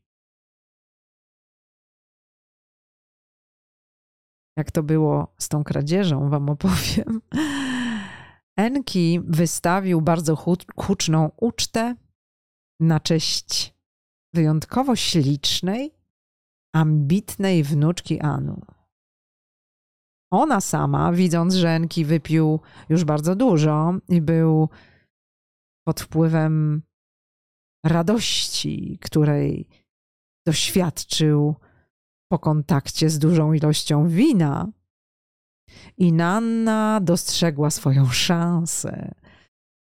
Jak 4.57 4.71
to 4.71 4.83
było 4.83 5.33
z 5.39 5.49
tą 5.49 5.63
kradzieżą, 5.63 6.29
wam 6.29 6.49
opowiem. 6.49 7.21
Enki 8.57 9.19
wystawił 9.23 10.01
bardzo 10.01 10.35
huczną 10.77 11.31
ucztę 11.37 11.95
na 12.79 12.99
cześć 12.99 13.75
wyjątkowo 14.33 14.95
ślicznej, 14.95 15.91
ambitnej 16.75 17.63
wnuczki 17.63 18.19
Anu. 18.19 18.61
Ona 20.31 20.61
sama, 20.61 21.11
widząc, 21.11 21.53
że 21.53 21.69
Enki 21.69 22.05
wypił 22.05 22.59
już 22.89 23.03
bardzo 23.03 23.35
dużo 23.35 23.93
i 24.09 24.21
był 24.21 24.69
pod 25.87 26.01
wpływem 26.01 26.81
radości, 27.85 28.99
której 29.01 29.67
doświadczył 30.47 31.55
po 32.31 32.39
kontakcie 32.39 33.09
z 33.09 33.19
dużą 33.19 33.53
ilością 33.53 34.07
wina, 34.07 34.71
i 35.97 36.13
Nanna 36.13 36.99
dostrzegła 37.01 37.69
swoją 37.69 38.05
szansę 38.09 39.15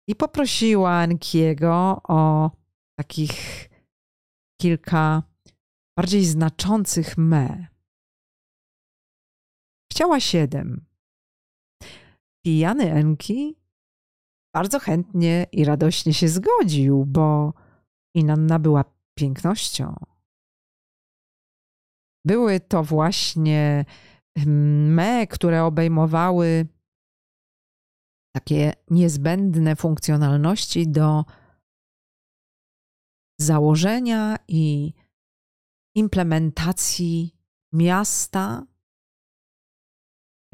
i 0.08 0.16
poprosiła 0.16 1.04
Enkiego 1.04 2.02
o 2.08 2.52
takich 3.00 3.70
kilka 4.62 5.24
bardziej 5.98 6.26
znaczących 6.26 7.18
me. 7.18 7.68
Chciała 9.92 10.20
siedem. 10.20 10.86
Pijany 12.46 12.92
Enki 12.94 13.56
bardzo 14.56 14.80
chętnie 14.80 15.46
i 15.52 15.66
radośnie 15.66 16.14
się 16.14 16.28
zgodził, 16.28 17.06
bo 17.06 17.54
Inanna 18.16 18.60
była 18.60 18.84
pięknością. 19.18 19.96
Były 22.26 22.60
to 22.60 22.84
właśnie 22.84 23.86
me, 24.96 25.28
które 25.28 25.64
obejmowały 25.64 26.68
takie 28.36 28.74
niezbędne 28.90 29.76
funkcjonalności 29.76 30.88
do 30.88 31.26
założenia 33.40 34.36
i 34.48 34.94
implementacji 35.96 37.36
miasta, 37.74 38.66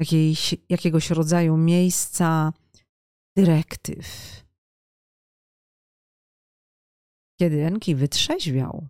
jakiejś, 0.00 0.54
jakiegoś 0.68 1.10
rodzaju 1.10 1.56
miejsca 1.56 2.52
dyrektyw. 3.36 4.06
Kiedy 7.40 7.64
Enki 7.64 7.94
wytrzeźwiał, 7.94 8.88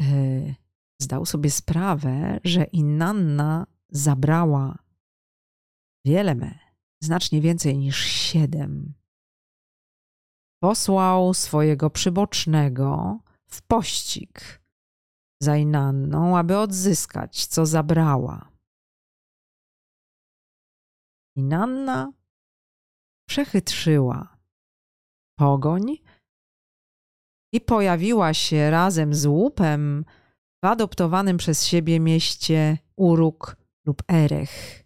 yy, 0.00 0.54
zdał 1.00 1.26
sobie 1.26 1.50
sprawę, 1.50 2.40
że 2.44 2.64
Inanna 2.64 3.66
zabrała 3.88 4.78
wiele 6.04 6.34
me, 6.34 6.58
znacznie 7.02 7.40
więcej 7.40 7.78
niż 7.78 8.04
siedem. 8.04 8.94
Posłał 10.62 11.34
swojego 11.34 11.90
przybocznego 11.90 13.18
w 13.46 13.62
pościg 13.62 14.62
za 15.42 15.56
Inanną, 15.56 16.38
aby 16.38 16.58
odzyskać, 16.58 17.46
co 17.46 17.66
zabrała. 17.66 18.52
Inanna 21.36 22.12
przechytrzyła 23.28 24.36
pogoń 25.38 25.98
i 27.54 27.60
pojawiła 27.60 28.34
się 28.34 28.70
razem 28.70 29.14
z 29.14 29.26
łupem 29.26 30.04
w 30.64 30.66
adoptowanym 30.66 31.36
przez 31.36 31.66
siebie 31.66 32.00
mieście 32.00 32.78
Uruk 32.96 33.56
lub 33.86 34.02
Erech. 34.12 34.84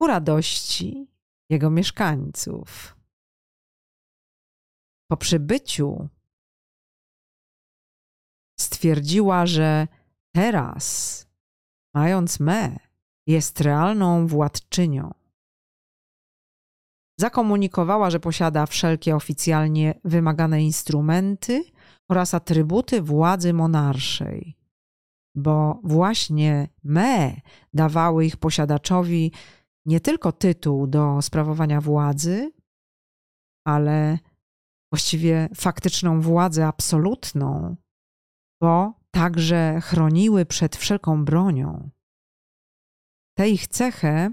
Ku 0.00 0.06
radości 0.06 1.06
jego 1.50 1.70
mieszkańców. 1.70 2.96
Po 5.10 5.16
przybyciu 5.16 6.08
stwierdziła, 8.60 9.46
że 9.46 9.88
teraz, 10.34 11.26
mając 11.94 12.40
me, 12.40 12.76
jest 13.26 13.60
realną 13.60 14.26
władczynią. 14.26 15.25
Zakomunikowała, 17.20 18.10
że 18.10 18.20
posiada 18.20 18.66
wszelkie 18.66 19.16
oficjalnie 19.16 20.00
wymagane 20.04 20.62
instrumenty 20.62 21.64
oraz 22.10 22.34
atrybuty 22.34 23.02
władzy 23.02 23.52
monarszej, 23.52 24.56
bo 25.34 25.80
właśnie 25.84 26.68
me 26.84 27.40
dawały 27.74 28.26
ich 28.26 28.36
posiadaczowi 28.36 29.32
nie 29.86 30.00
tylko 30.00 30.32
tytuł 30.32 30.86
do 30.86 31.22
sprawowania 31.22 31.80
władzy, 31.80 32.52
ale 33.66 34.18
właściwie 34.92 35.48
faktyczną 35.54 36.20
władzę 36.20 36.66
absolutną, 36.66 37.76
bo 38.60 38.92
także 39.10 39.80
chroniły 39.80 40.46
przed 40.46 40.76
wszelką 40.76 41.24
bronią. 41.24 41.90
Tę 43.38 43.48
ich 43.48 43.68
cechę 43.68 44.30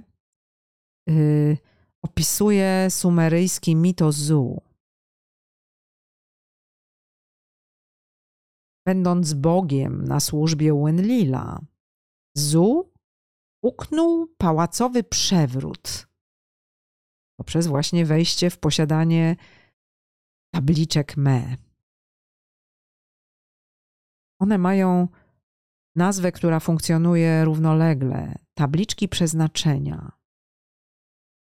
yy, 1.08 1.58
opisuje 2.05 2.87
sumeryjski 2.89 3.75
mitos 3.75 4.15
Zu. 4.15 4.61
Będąc 8.85 9.33
Bogiem 9.33 10.05
na 10.05 10.19
służbie 10.19 10.73
Wenlila, 10.83 11.59
Zu 12.37 12.91
uknął 13.63 14.27
pałacowy 14.37 15.03
przewrót 15.03 16.13
poprzez 17.43 17.67
właśnie 17.67 18.05
wejście 18.05 18.49
w 18.49 18.59
posiadanie 18.59 19.35
tabliczek 20.53 21.17
Me. 21.17 21.57
One 24.39 24.57
mają 24.57 25.07
nazwę, 25.95 26.31
która 26.31 26.59
funkcjonuje 26.59 27.45
równolegle 27.45 28.35
tabliczki 28.53 29.09
przeznaczenia. 29.09 30.11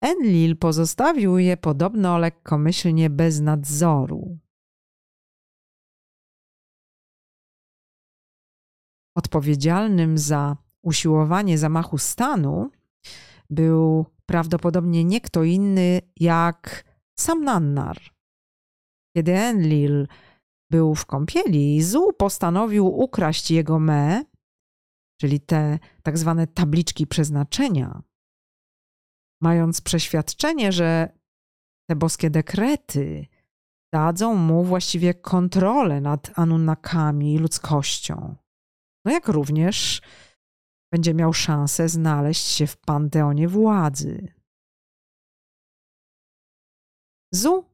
Enlil 0.05 0.57
pozostawił 0.57 1.37
je 1.37 1.57
podobno 1.57 2.17
lekkomyślnie 2.17 3.09
bez 3.09 3.39
nadzoru. 3.39 4.39
Odpowiedzialnym 9.17 10.17
za 10.17 10.57
usiłowanie 10.83 11.57
zamachu 11.57 11.97
stanu 11.97 12.69
był 13.49 14.05
prawdopodobnie 14.25 15.03
nie 15.03 15.21
kto 15.21 15.43
inny 15.43 16.01
jak 16.19 16.83
sam 17.19 17.43
Nannar. 17.43 17.97
Kiedy 19.15 19.33
Enlil 19.33 20.07
był 20.71 20.95
w 20.95 21.05
kąpieli, 21.05 21.83
Zu 21.83 22.13
postanowił 22.13 22.87
ukraść 22.87 23.51
jego 23.51 23.79
me, 23.79 24.25
czyli 25.21 25.39
te 25.39 25.79
tak 26.03 26.17
zwane 26.17 26.47
tabliczki 26.47 27.07
przeznaczenia, 27.07 28.01
mając 29.41 29.81
przeświadczenie, 29.81 30.71
że 30.71 31.09
te 31.89 31.95
boskie 31.95 32.29
dekrety 32.29 33.27
dadzą 33.93 34.35
mu 34.35 34.63
właściwie 34.63 35.13
kontrolę 35.13 36.01
nad 36.01 36.39
Anunnakami 36.39 37.33
i 37.33 37.37
ludzkością. 37.37 38.35
No 39.05 39.11
jak 39.11 39.27
również 39.27 40.01
będzie 40.93 41.13
miał 41.13 41.33
szansę 41.33 41.89
znaleźć 41.89 42.45
się 42.45 42.67
w 42.67 42.77
panteonie 42.77 43.47
władzy. 43.47 44.33
Zu 47.33 47.65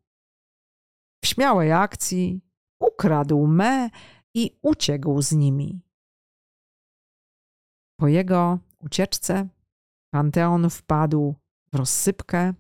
w 1.24 1.28
śmiałej 1.28 1.72
akcji 1.72 2.42
ukradł 2.82 3.48
Me 3.48 3.90
i 4.36 4.58
uciekł 4.62 5.22
z 5.22 5.32
nimi. 5.32 5.82
Po 8.00 8.08
jego 8.08 8.60
ucieczce 8.80 9.48
panteon 10.14 10.70
wpadł 10.70 11.36
w 11.74 11.78
rozsypkę. 11.78 12.54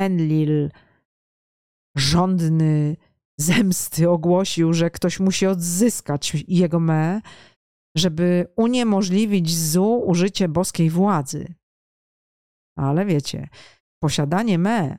Enlil, 0.00 0.70
żądny 1.96 2.96
zemsty, 3.40 4.10
ogłosił, 4.10 4.72
że 4.72 4.90
ktoś 4.90 5.20
musi 5.20 5.46
odzyskać 5.46 6.44
jego 6.48 6.80
me, 6.80 7.20
żeby 7.96 8.52
uniemożliwić 8.56 9.56
Zu 9.56 10.02
użycie 10.06 10.48
boskiej 10.48 10.90
władzy. 10.90 11.54
Ale 12.78 13.06
wiecie, 13.06 13.48
posiadanie 14.02 14.58
me 14.58 14.96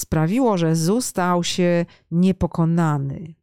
sprawiło, 0.00 0.58
że 0.58 0.76
Zu 0.76 1.00
stał 1.00 1.44
się 1.44 1.86
niepokonany 2.10 3.34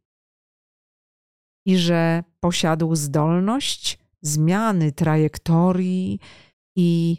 i 1.66 1.76
że 1.76 2.24
posiadł 2.40 2.94
zdolność 2.94 3.98
zmiany 4.22 4.92
trajektorii 4.92 6.20
i 6.76 7.18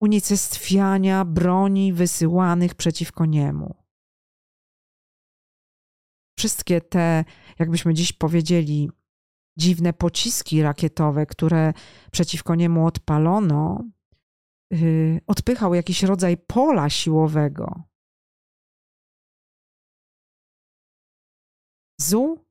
unicestwiania 0.00 1.24
broni 1.24 1.92
wysyłanych 1.92 2.74
przeciwko 2.74 3.26
niemu. 3.26 3.74
Wszystkie 6.38 6.80
te, 6.80 7.24
jakbyśmy 7.58 7.94
dziś 7.94 8.12
powiedzieli, 8.12 8.90
dziwne 9.58 9.92
pociski 9.92 10.62
rakietowe, 10.62 11.26
które 11.26 11.72
przeciwko 12.12 12.54
niemu 12.54 12.86
odpalono, 12.86 13.84
yy, 14.70 15.20
odpychał 15.26 15.74
jakiś 15.74 16.02
rodzaj 16.02 16.36
pola 16.36 16.90
siłowego. 16.90 17.82
Zu 22.00 22.44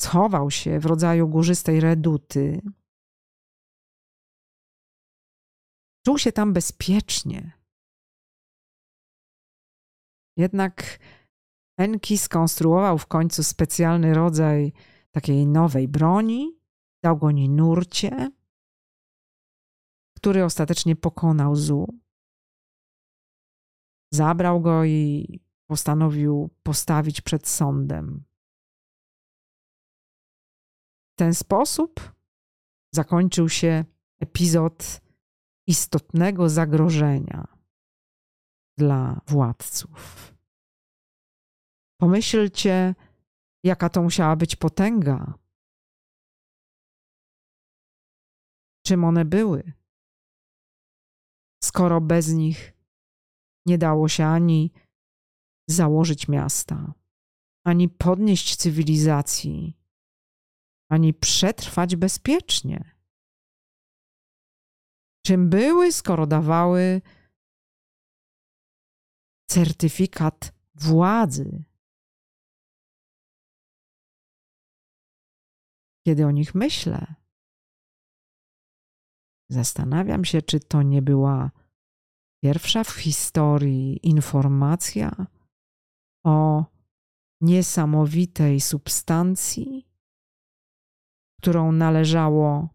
schował 0.00 0.50
się 0.50 0.80
w 0.80 0.86
rodzaju 0.86 1.28
górzystej 1.28 1.80
reduty. 1.80 2.60
Czuł 6.06 6.18
się 6.18 6.32
tam 6.32 6.52
bezpiecznie. 6.52 7.52
Jednak 10.36 10.98
Enki 11.78 12.18
skonstruował 12.18 12.98
w 12.98 13.06
końcu 13.06 13.42
specjalny 13.42 14.14
rodzaj 14.14 14.72
takiej 15.10 15.46
nowej 15.46 15.88
broni, 15.88 16.60
dał 17.04 17.18
go 17.18 17.30
Ninurcie, 17.30 18.30
który 20.16 20.44
ostatecznie 20.44 20.96
pokonał 20.96 21.56
Zu. 21.56 21.98
Zabrał 24.12 24.60
go 24.60 24.84
i 24.84 25.28
postanowił 25.66 26.50
postawić 26.62 27.20
przed 27.20 27.48
sądem. 27.48 28.24
W 31.12 31.16
ten 31.18 31.34
sposób 31.34 32.14
zakończył 32.94 33.48
się 33.48 33.84
epizod 34.20 35.03
istotnego 35.66 36.48
zagrożenia 36.48 37.46
dla 38.78 39.20
władców. 39.26 40.34
Pomyślcie, 42.00 42.94
jaka 43.64 43.88
to 43.88 44.02
musiała 44.02 44.36
być 44.36 44.56
potęga. 44.56 45.34
Czym 48.86 49.04
one 49.04 49.24
były? 49.24 49.72
Skoro 51.64 52.00
bez 52.00 52.28
nich 52.28 52.72
nie 53.66 53.78
dało 53.78 54.08
się 54.08 54.26
ani 54.26 54.72
założyć 55.68 56.28
miasta, 56.28 56.94
ani 57.66 57.88
podnieść 57.88 58.56
cywilizacji, 58.56 59.78
ani 60.90 61.14
przetrwać 61.14 61.96
bezpiecznie. 61.96 62.93
Czym 65.26 65.50
były, 65.50 65.92
skoro 65.92 66.26
dawały 66.26 67.02
certyfikat 69.50 70.54
władzy? 70.74 71.64
Kiedy 76.06 76.26
o 76.26 76.30
nich 76.30 76.54
myślę, 76.54 77.14
zastanawiam 79.50 80.24
się, 80.24 80.42
czy 80.42 80.60
to 80.60 80.82
nie 80.82 81.02
była 81.02 81.50
pierwsza 82.42 82.84
w 82.84 82.90
historii 82.90 84.06
informacja 84.06 85.26
o 86.24 86.64
niesamowitej 87.40 88.60
substancji, 88.60 89.88
którą 91.40 91.72
należało 91.72 92.73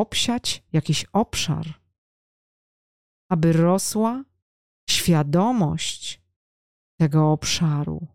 obsiać 0.00 0.62
jakiś 0.72 1.04
obszar, 1.04 1.80
aby 3.28 3.52
rosła 3.52 4.24
świadomość 4.90 6.22
tego 6.98 7.32
obszaru. 7.32 8.06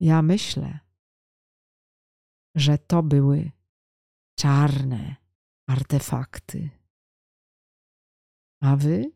Ja 0.00 0.22
myślę, 0.22 0.78
że 2.54 2.78
to 2.78 3.02
były 3.02 3.50
czarne 4.38 5.16
artefakty. 5.66 6.70
A 8.60 8.76
wy? 8.76 9.10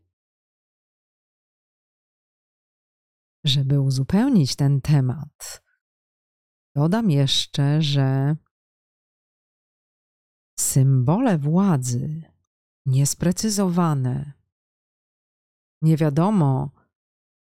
Żeby 3.45 3.81
uzupełnić 3.81 4.57
ten 4.57 4.81
temat, 4.81 5.67
Dodam 6.77 7.11
jeszcze, 7.11 7.83
że 7.83 8.37
symbole 10.61 11.38
władzy 11.38 12.23
niesprecyzowane, 12.87 14.33
nie 15.83 15.97
wiadomo 15.97 16.71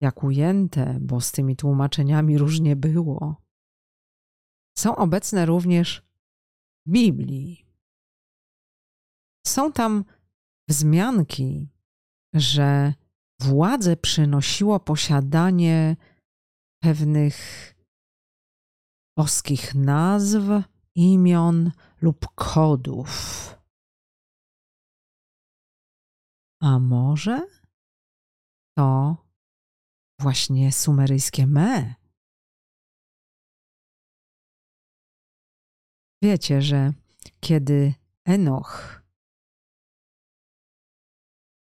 jak 0.01 0.23
ujęte, 0.23 0.97
bo 1.01 1.21
z 1.21 1.31
tymi 1.31 1.55
tłumaczeniami 1.55 2.37
różnie 2.37 2.75
było, 2.75 3.43
są 4.77 4.95
obecne 4.95 5.45
również 5.45 6.01
w 6.85 6.91
Biblii. 6.91 7.65
Są 9.47 9.71
tam 9.71 10.05
wzmianki, 10.69 11.69
że 12.33 12.93
władzę 13.41 13.97
przynosiło 13.97 14.79
posiadanie 14.79 15.95
pewnych 16.83 17.37
boskich 19.17 19.75
nazw, 19.75 20.39
imion 20.95 21.71
lub 22.01 22.27
kodów. 22.35 23.09
A 26.61 26.79
może 26.79 27.47
to 28.77 29.17
właśnie 30.19 30.71
sumeryjskie 30.71 31.47
me? 31.47 31.95
Wiecie, 36.23 36.61
że 36.61 36.93
kiedy 37.39 37.93
Enoch 38.25 39.01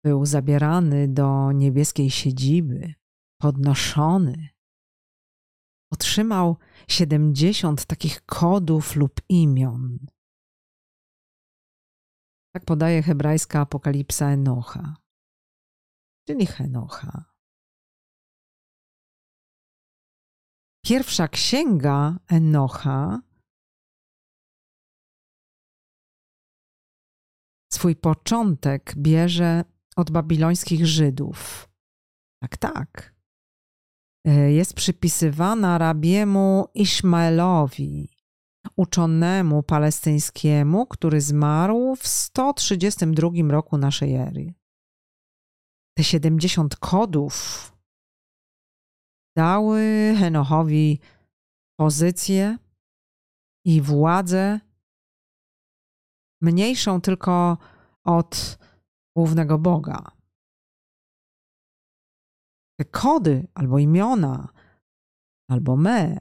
był 0.03 0.25
zabierany 0.25 1.07
do 1.07 1.51
niebieskiej 1.51 2.11
siedziby, 2.11 2.93
podnoszony, 3.41 4.49
otrzymał 5.93 6.57
70 6.87 7.85
takich 7.85 8.25
kodów 8.25 8.95
lub 8.95 9.21
imion. 9.29 9.97
Tak 12.55 12.65
podaje 12.65 13.03
hebrajska 13.03 13.61
apokalipsa 13.61 14.29
Enocha, 14.29 14.95
czyli 16.27 16.45
Henocha. 16.45 17.25
Pierwsza 20.85 21.27
księga 21.27 22.19
Enocha 22.27 23.21
swój 27.73 27.95
początek 27.95 28.93
bierze 28.97 29.63
od 29.95 30.11
babilońskich 30.11 30.85
Żydów. 30.85 31.69
Tak, 32.41 32.57
tak. 32.57 33.16
E, 34.27 34.51
jest 34.51 34.73
przypisywana 34.73 35.77
rabiemu 35.77 36.67
Ishmaelowi, 36.73 38.09
uczonemu 38.75 39.63
palestyńskiemu, 39.63 40.85
który 40.85 41.21
zmarł 41.21 41.95
w 41.95 42.07
132 42.07 43.29
roku 43.49 43.77
naszej 43.77 44.15
ery. 44.15 44.53
Te 45.97 46.03
70 46.03 46.75
kodów 46.75 47.71
dały 49.37 50.13
Henochowi 50.19 50.99
pozycję 51.79 52.57
i 53.65 53.81
władzę 53.81 54.59
mniejszą 56.41 57.01
tylko 57.01 57.57
od 58.03 58.59
głównego 59.15 59.57
Boga. 59.57 60.16
Te 62.79 62.85
kody 62.85 63.47
albo 63.53 63.79
imiona, 63.79 64.53
albo 65.49 65.75
me 65.75 66.17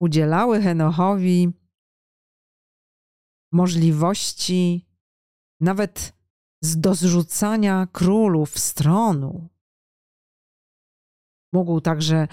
udzielały 0.00 0.62
Henochowi 0.62 1.52
możliwości 3.52 4.86
nawet 5.60 6.12
do 6.62 6.94
zrzucania 6.94 7.86
królów 7.92 8.58
z 8.58 8.74
tronu. 8.74 9.48
Mógł 11.52 11.80
także 11.80 12.28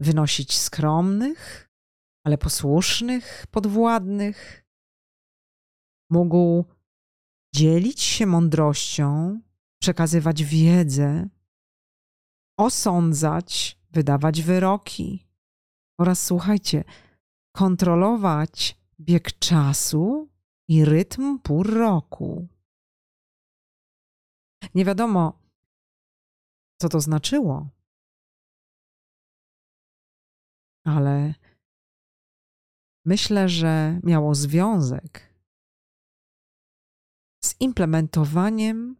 wynosić 0.00 0.58
skromnych, 0.58 1.70
ale 2.26 2.38
posłusznych 2.38 3.46
podwładnych. 3.50 4.64
Mógł 6.10 6.64
dzielić 7.54 8.00
się 8.00 8.26
mądrością, 8.26 9.40
przekazywać 9.82 10.44
wiedzę, 10.44 11.28
osądzać, 12.58 13.78
wydawać 13.90 14.42
wyroki 14.42 15.28
oraz 16.00 16.26
słuchajcie, 16.26 16.84
kontrolować 17.56 18.80
bieg 19.00 19.38
czasu 19.38 20.28
i 20.68 20.84
rytm 20.84 21.38
pór 21.38 21.74
roku. 21.74 22.48
Nie 24.74 24.84
wiadomo, 24.84 25.42
co 26.80 26.88
to 26.88 27.00
znaczyło, 27.00 27.68
ale 30.84 31.34
myślę, 33.04 33.48
że 33.48 34.00
miało 34.02 34.34
związek 34.34 35.34
z 37.44 37.60
implementowaniem 37.60 38.96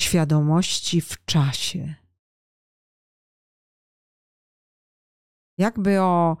świadomości 0.00 1.00
w 1.00 1.24
czasie. 1.24 2.01
Jakby 5.62 6.00
o 6.00 6.36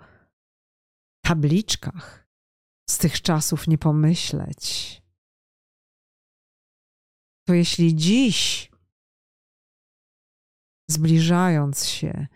tabliczkach 1.24 2.28
z 2.90 2.98
tych 2.98 3.22
czasów 3.22 3.68
nie 3.68 3.78
pomyśleć. 3.78 4.66
To 7.46 7.54
jeśli 7.54 7.94
dziś, 7.94 8.70
zbliżając 10.90 11.86
się 11.86 12.26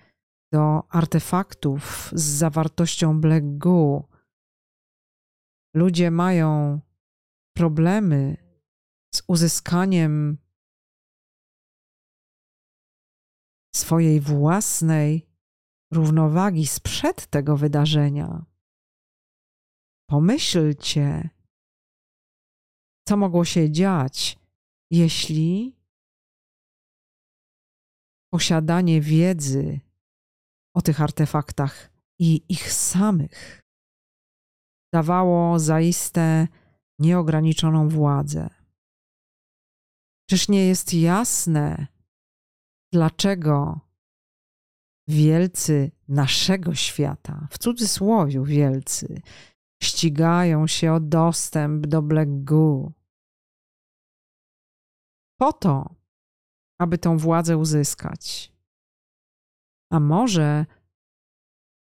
do 0.53 0.83
artefaktów 0.88 2.11
z 2.12 2.22
zawartością 2.22 3.20
Black 3.20 3.46
Goo, 3.46 4.09
ludzie 5.75 6.11
mają 6.11 6.81
problemy 7.57 8.37
z 9.14 9.22
uzyskaniem 9.29 10.38
swojej 13.75 14.20
własnej 14.20 15.25
równowagi 15.92 16.66
sprzed 16.66 17.27
tego 17.27 17.57
wydarzenia. 17.57 18.44
Pomyślcie, 20.11 21.31
co 23.09 23.16
mogło 23.16 23.44
się 23.44 23.70
dziać, 23.70 24.38
jeśli 24.90 25.77
posiadanie 28.33 29.01
wiedzy 29.01 29.81
o 30.75 30.83
tych 30.83 31.01
artefaktach 31.01 31.90
i 32.18 32.44
ich 32.49 32.72
samych 32.72 33.62
dawało 34.94 35.59
zaiste 35.59 36.49
nieograniczoną 36.99 37.88
władzę. 37.88 38.51
Czyż 40.31 40.49
nie 40.49 40.66
jest 40.66 40.94
jasne, 40.94 41.87
dlaczego 42.92 43.86
wielcy 45.09 45.90
naszego 46.09 46.75
świata, 46.75 47.49
w 47.51 47.59
cudzysłowie 47.59 48.45
wielcy, 48.45 49.23
ścigają 49.83 50.66
się 50.66 50.92
o 50.92 51.01
dostęp 51.01 51.87
do 51.87 52.03
Black 52.03 52.31
Goo. 52.31 52.92
Po 55.40 55.53
to, 55.53 55.95
aby 56.79 56.99
tą 56.99 57.19
władzę 57.19 57.57
uzyskać. 57.57 58.53
A 59.92 60.01
może 60.01 60.66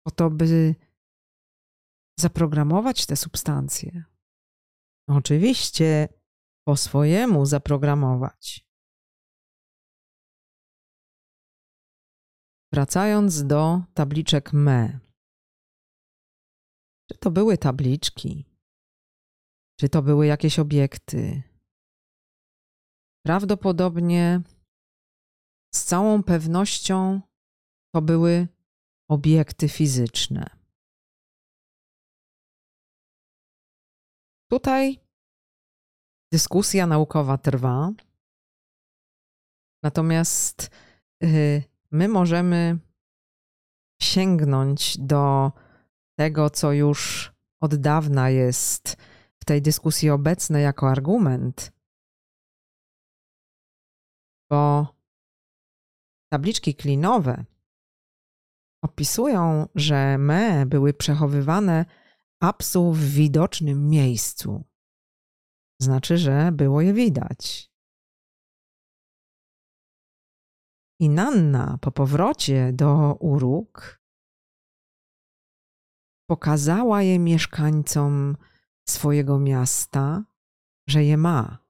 po 0.05 0.11
to, 0.11 0.29
by 0.29 0.75
zaprogramować 2.19 3.05
te 3.05 3.15
substancje. 3.15 4.03
Oczywiście 5.09 6.07
po 6.67 6.77
swojemu 6.77 7.45
zaprogramować. 7.45 8.64
Wracając 12.75 13.43
do 13.47 13.83
tabliczek 13.93 14.53
ME. 14.53 14.99
Czy 17.11 17.17
to 17.17 17.31
były 17.31 17.57
tabliczki? 17.57 18.45
Czy 19.79 19.89
to 19.89 20.01
były 20.01 20.25
jakieś 20.25 20.59
obiekty? 20.59 21.43
Prawdopodobnie 23.25 24.41
z 25.75 25.83
całą 25.83 26.23
pewnością 26.23 27.21
to 27.93 28.01
były 28.01 28.47
obiekty 29.09 29.69
fizyczne. 29.69 30.45
Tutaj 34.51 34.99
dyskusja 36.33 36.87
naukowa 36.87 37.37
trwa, 37.37 37.91
natomiast 39.83 40.69
y, 41.23 41.74
my 41.95 42.07
możemy 42.07 42.79
sięgnąć 44.01 44.97
do 44.97 45.51
tego, 46.19 46.49
co 46.49 46.71
już 46.71 47.31
od 47.61 47.75
dawna 47.75 48.29
jest 48.29 48.97
w 49.41 49.45
tej 49.45 49.61
dyskusji 49.61 50.09
obecne 50.09 50.61
jako 50.61 50.89
argument, 50.89 51.71
bo 54.49 54.87
tabliczki 56.33 56.75
klinowe 56.75 57.45
opisują, 58.83 59.67
że 59.75 60.17
me 60.17 60.65
były 60.65 60.93
przechowywane 60.93 61.85
apsu 62.41 62.91
w 62.91 62.99
widocznym 62.99 63.89
miejscu. 63.89 64.63
Znaczy, 65.81 66.17
że 66.17 66.51
było 66.51 66.81
je 66.81 66.93
widać. 66.93 67.74
I 70.99 71.09
Nanna 71.09 71.77
po 71.81 71.91
powrocie 71.91 72.73
do 72.73 73.13
Uruk 73.19 74.01
pokazała 76.29 77.01
je 77.01 77.19
mieszkańcom 77.19 78.37
swojego 78.89 79.39
miasta, 79.39 80.23
że 80.89 81.03
je 81.03 81.17
ma. 81.17 81.65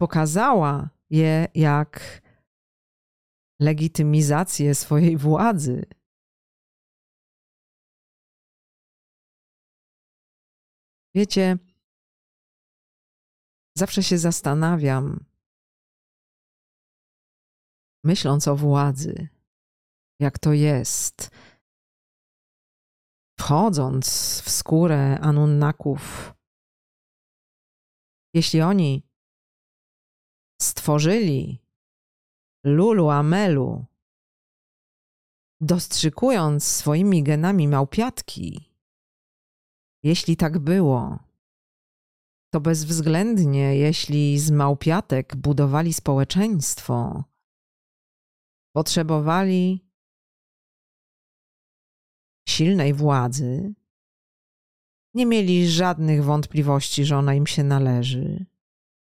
Pokazała 0.00 0.90
je 1.10 1.48
jak 1.54 2.22
legitymizację 3.60 4.74
swojej 4.74 5.16
władzy. 5.16 5.86
Wiecie, 11.14 11.58
zawsze 13.76 14.02
się 14.02 14.18
zastanawiam, 14.18 15.24
myśląc 18.06 18.48
o 18.48 18.56
władzy, 18.56 19.28
jak 20.20 20.38
to 20.38 20.52
jest, 20.52 21.30
wchodząc 23.40 24.06
w 24.44 24.50
skórę 24.50 25.18
Anunnaków, 25.20 26.34
jeśli 28.34 28.60
oni 28.62 29.02
stworzyli 30.62 31.62
Lulu 32.64 33.10
Amelu, 33.10 33.84
dostrzykując 35.60 36.64
swoimi 36.64 37.22
genami 37.22 37.68
małpiatki, 37.68 38.72
jeśli 40.02 40.36
tak 40.36 40.58
było, 40.58 41.18
to 42.52 42.60
bezwzględnie, 42.60 43.76
jeśli 43.76 44.38
z 44.38 44.50
małpiatek 44.50 45.36
budowali 45.36 45.92
społeczeństwo, 45.92 47.24
potrzebowali 48.76 49.90
silnej 52.48 52.94
władzy, 52.94 53.74
nie 55.14 55.26
mieli 55.26 55.68
żadnych 55.68 56.24
wątpliwości, 56.24 57.04
że 57.04 57.16
ona 57.16 57.34
im 57.34 57.46
się 57.46 57.64
należy 57.64 58.46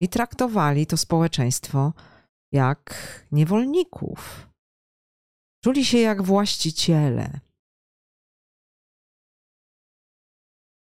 i 0.01 0.09
traktowali 0.09 0.87
to 0.87 0.97
społeczeństwo 0.97 1.93
jak 2.51 2.83
niewolników. 3.31 4.49
Czuli 5.63 5.85
się 5.85 5.97
jak 5.97 6.21
właściciele. 6.21 7.39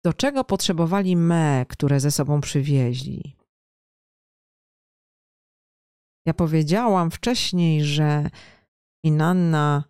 do 0.04 0.12
czego 0.12 0.44
potrzebowali 0.44 1.16
me, 1.16 1.66
które 1.68 2.00
ze 2.00 2.10
sobą 2.10 2.40
przywieźli. 2.40 3.36
Ja 6.26 6.34
powiedziałam 6.34 7.10
wcześniej, 7.10 7.84
że 7.84 8.30
Inanna 9.02 9.84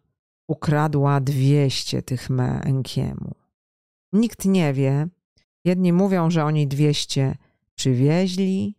ukradła 0.49 1.21
dwieście 1.21 2.03
tych 2.03 2.31
me. 2.31 2.61
Nikt 4.13 4.45
nie 4.45 4.73
wie. 4.73 5.09
Jedni 5.65 5.93
mówią, 5.93 6.31
że 6.31 6.45
oni 6.45 6.69
dwieście 6.69 7.37
przywieźli, 7.75 8.77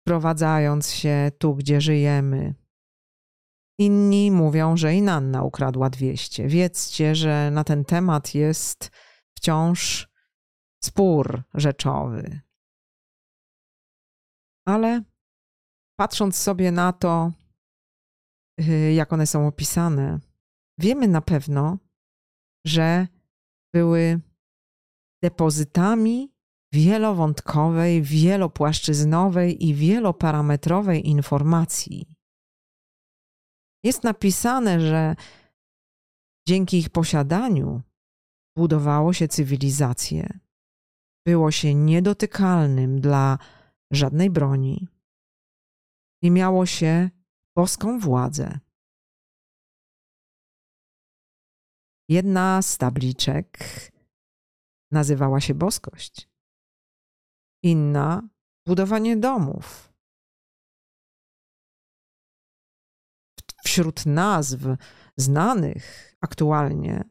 wprowadzając 0.00 0.90
się 0.90 1.30
tu, 1.38 1.54
gdzie 1.54 1.80
żyjemy. 1.80 2.54
Inni 3.78 4.30
mówią, 4.30 4.76
że 4.76 4.94
Inanna 4.94 5.42
ukradła 5.42 5.90
dwieście. 5.90 6.48
Wiedzcie, 6.48 7.14
że 7.14 7.50
na 7.50 7.64
ten 7.64 7.84
temat 7.84 8.34
jest 8.34 8.90
wciąż 9.36 10.08
spór 10.84 11.42
rzeczowy. 11.54 12.40
Ale 14.66 15.02
patrząc 15.98 16.36
sobie 16.36 16.72
na 16.72 16.92
to, 16.92 17.32
jak 18.94 19.12
one 19.12 19.26
są 19.26 19.46
opisane, 19.46 20.20
wiemy 20.78 21.08
na 21.08 21.20
pewno, 21.20 21.78
że 22.66 23.06
były 23.74 24.20
depozytami 25.22 26.32
wielowątkowej, 26.72 28.02
wielopłaszczyznowej 28.02 29.66
i 29.66 29.74
wieloparametrowej 29.74 31.08
informacji. 31.08 32.14
Jest 33.84 34.04
napisane, 34.04 34.80
że 34.80 35.14
dzięki 36.48 36.78
ich 36.78 36.90
posiadaniu 36.90 37.82
budowało 38.56 39.12
się 39.12 39.28
cywilizację, 39.28 40.38
było 41.26 41.50
się 41.50 41.74
niedotykalnym 41.74 43.00
dla 43.00 43.38
żadnej 43.92 44.30
broni 44.30 44.88
i 46.22 46.30
miało 46.30 46.66
się 46.66 47.10
boską 47.58 47.98
władzę. 47.98 48.58
Jedna 52.08 52.62
z 52.62 52.78
tabliczek 52.78 53.58
nazywała 54.90 55.40
się 55.40 55.54
boskość, 55.54 56.28
inna 57.62 58.28
budowanie 58.66 59.16
domów. 59.16 59.92
Wśród 63.64 64.06
nazw 64.06 64.58
znanych 65.16 66.14
aktualnie, 66.20 67.04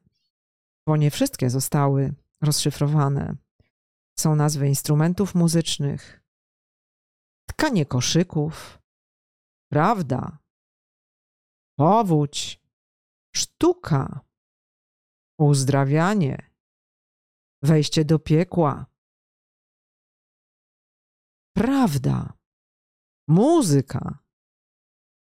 bo 0.87 0.97
nie 0.97 1.11
wszystkie 1.11 1.49
zostały 1.49 2.13
rozszyfrowane, 2.41 3.35
są 4.19 4.35
nazwy 4.35 4.67
instrumentów 4.67 5.35
muzycznych, 5.35 6.23
tkanie 7.49 7.85
koszyków, 7.85 8.76
prawda, 9.71 10.37
powódź, 11.79 12.61
sztuka, 13.35 14.21
uzdrawianie, 15.39 16.51
wejście 17.63 18.05
do 18.05 18.19
piekła, 18.19 18.85
prawda, 21.55 22.33
muzyka, 23.27 24.23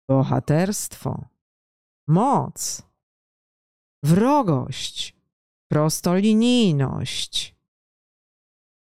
bohaterstwo, 0.09 1.29
moc, 2.07 2.81
wrogość, 4.03 5.15
prostolinijność, 5.71 7.55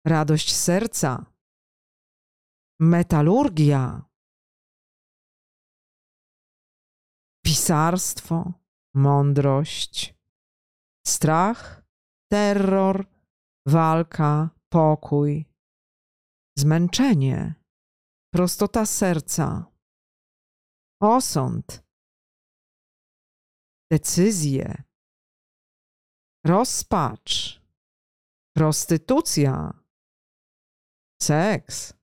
radość 0.07 0.55
serca, 0.55 1.27
metalurgia, 2.81 4.12
pisarstwo, 7.45 8.53
mądrość, 8.95 10.15
strach, 11.07 11.85
terror, 12.31 13.07
walka, 13.67 14.51
pokój, 14.69 15.47
zmęczenie, 16.59 17.55
prostota 18.35 18.87
serca, 18.87 19.73
osąd, 21.03 21.85
decyzje, 23.91 24.83
rozpacz, 26.45 27.63
prostytucja, 28.57 29.83
seks. 31.23 31.95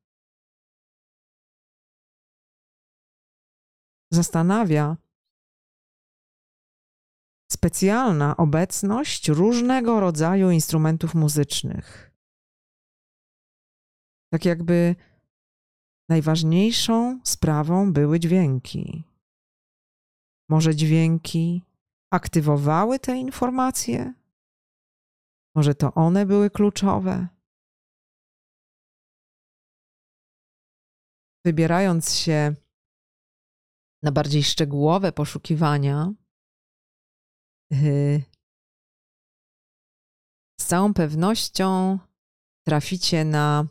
Zastanawia 4.12 4.98
specjalna 7.52 8.38
obecność 8.38 9.30
różnego 9.30 10.00
rodzaju 10.00 10.52
instrumentów 10.52 11.16
muzycznych. 11.16 12.12
Tak 14.34 14.46
jakby 14.46 14.96
najważniejszą 16.10 17.20
sprawą 17.24 17.94
były 17.94 18.20
dźwięki. 18.20 19.04
Może 20.50 20.76
dźwięki 20.76 21.64
aktywowały 22.14 23.00
te 23.00 23.18
informacje? 23.18 24.14
Może 25.56 25.76
to 25.76 25.94
one 25.94 26.26
były 26.26 26.50
kluczowe? 26.50 27.28
Wybierając 31.46 32.16
się 32.16 32.56
na 34.04 34.12
bardziej 34.12 34.44
szczegółowe 34.44 35.12
poszukiwania, 35.12 36.14
z 40.60 40.66
całą 40.66 40.94
pewnością 40.94 42.00
traficie 42.68 43.26
na 43.26 43.68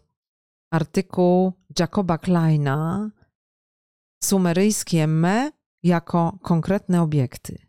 artykuł 0.73 1.53
Jacoba 1.79 2.19
Kleina 2.19 3.11
Sumeryjskie 4.25 5.07
me 5.07 5.53
jako 5.83 6.39
konkretne 6.43 7.03
obiekty. 7.03 7.67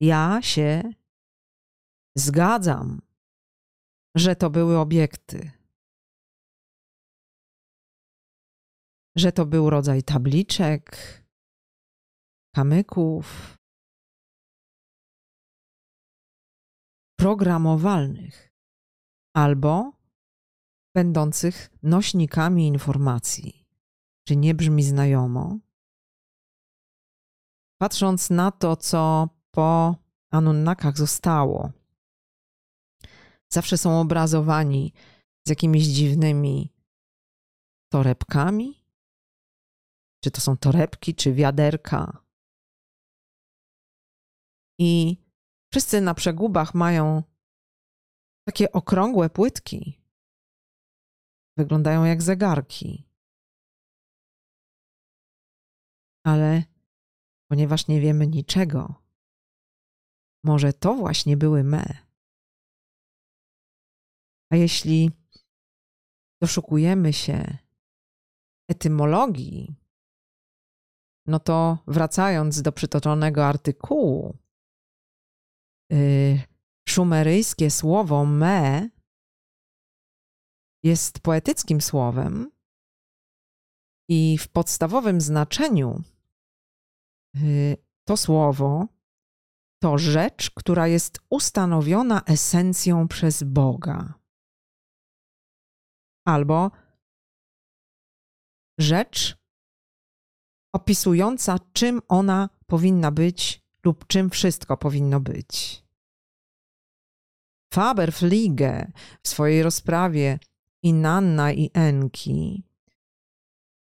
Ja 0.00 0.42
się 0.42 0.92
zgadzam, 2.16 3.02
że 4.16 4.36
to 4.36 4.50
były 4.50 4.78
obiekty. 4.78 5.50
Że 9.16 9.32
to 9.32 9.46
był 9.46 9.70
rodzaj 9.70 10.02
tabliczek, 10.02 10.96
kamyków, 12.54 13.58
programowalnych 17.24 18.52
albo 19.36 19.92
będących 20.94 21.70
nośnikami 21.82 22.66
informacji. 22.66 23.66
Czy 24.28 24.36
nie 24.36 24.54
brzmi 24.54 24.82
znajomo? 24.82 25.58
Patrząc 27.80 28.30
na 28.30 28.50
to, 28.50 28.76
co 28.76 29.28
po 29.54 29.96
Anunnakach 30.32 30.96
zostało, 30.96 31.72
zawsze 33.52 33.78
są 33.78 34.00
obrazowani 34.00 34.92
z 35.46 35.50
jakimiś 35.50 35.84
dziwnymi 35.84 36.72
torebkami? 37.92 38.84
Czy 40.24 40.30
to 40.30 40.40
są 40.40 40.56
torebki, 40.56 41.14
czy 41.14 41.32
wiaderka? 41.32 42.24
I 44.80 45.23
wszyscy 45.74 46.00
na 46.00 46.14
przegubach 46.14 46.74
mają 46.74 47.22
takie 48.48 48.72
okrągłe 48.72 49.30
płytki. 49.30 50.00
Wyglądają 51.56 52.04
jak 52.04 52.22
zegarki. 52.22 53.08
Ale 56.26 56.62
ponieważ 57.50 57.88
nie 57.88 58.00
wiemy 58.00 58.26
niczego, 58.26 58.94
może 60.44 60.72
to 60.72 60.94
właśnie 60.94 61.36
były 61.36 61.64
me. 61.64 61.84
A 64.52 64.56
jeśli 64.56 65.10
doszukujemy 66.42 67.12
się 67.12 67.58
etymologii, 68.70 69.76
no 71.26 71.38
to 71.38 71.78
wracając 71.86 72.62
do 72.62 72.72
przytoczonego 72.72 73.46
artykułu, 73.46 74.43
szumeryjskie 76.88 77.70
słowo 77.70 78.24
me 78.24 78.90
jest 80.84 81.20
poetyckim 81.20 81.80
słowem 81.80 82.50
i 84.08 84.38
w 84.38 84.48
podstawowym 84.48 85.20
znaczeniu 85.20 86.02
yy, 87.34 87.76
to 88.04 88.16
słowo 88.16 88.86
to 89.82 89.98
rzecz, 89.98 90.50
która 90.50 90.88
jest 90.88 91.20
ustanowiona 91.30 92.22
esencją 92.24 93.08
przez 93.08 93.42
Boga. 93.42 94.14
Albo 96.26 96.70
rzecz 98.78 99.36
opisująca, 100.74 101.58
czym 101.72 102.00
ona 102.08 102.48
powinna 102.66 103.10
być 103.10 103.62
lub 103.84 104.06
czym 104.06 104.30
wszystko 104.30 104.76
powinno 104.76 105.20
być. 105.20 105.83
Faber 107.74 108.12
Fliege 108.12 108.92
w 109.22 109.28
swojej 109.28 109.62
rozprawie 109.62 110.38
Inanna 110.82 111.52
i 111.52 111.70
Enki, 111.74 112.64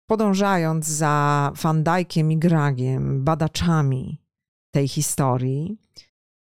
podążając 0.06 0.86
za 0.86 1.52
Van 1.62 1.84
Dijkiem 1.84 2.32
i 2.32 2.38
Gragiem, 2.38 3.24
badaczami 3.24 4.22
tej 4.70 4.88
historii, 4.88 5.78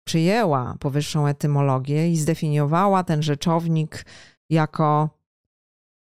przyjęła 0.06 0.76
powyższą 0.80 1.26
etymologię 1.26 2.10
i 2.10 2.16
zdefiniowała 2.16 3.04
ten 3.04 3.22
rzeczownik 3.22 4.06
jako 4.50 5.10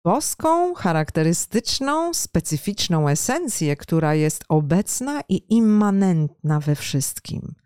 boską, 0.05 0.75
charakterystyczną, 0.75 2.15
specyficzną 2.15 3.09
esencję, 3.09 3.77
która 3.77 4.15
jest 4.15 4.45
obecna 4.49 5.21
i 5.29 5.55
immanentna 5.55 6.61
we 6.61 6.75
wszystkim. 6.75 7.66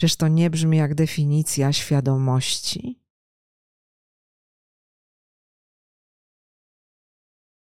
Czyż 0.00 0.16
to 0.16 0.28
nie 0.28 0.50
brzmi 0.50 0.76
jak 0.76 0.94
definicja 0.94 1.72
świadomości? 1.72 3.00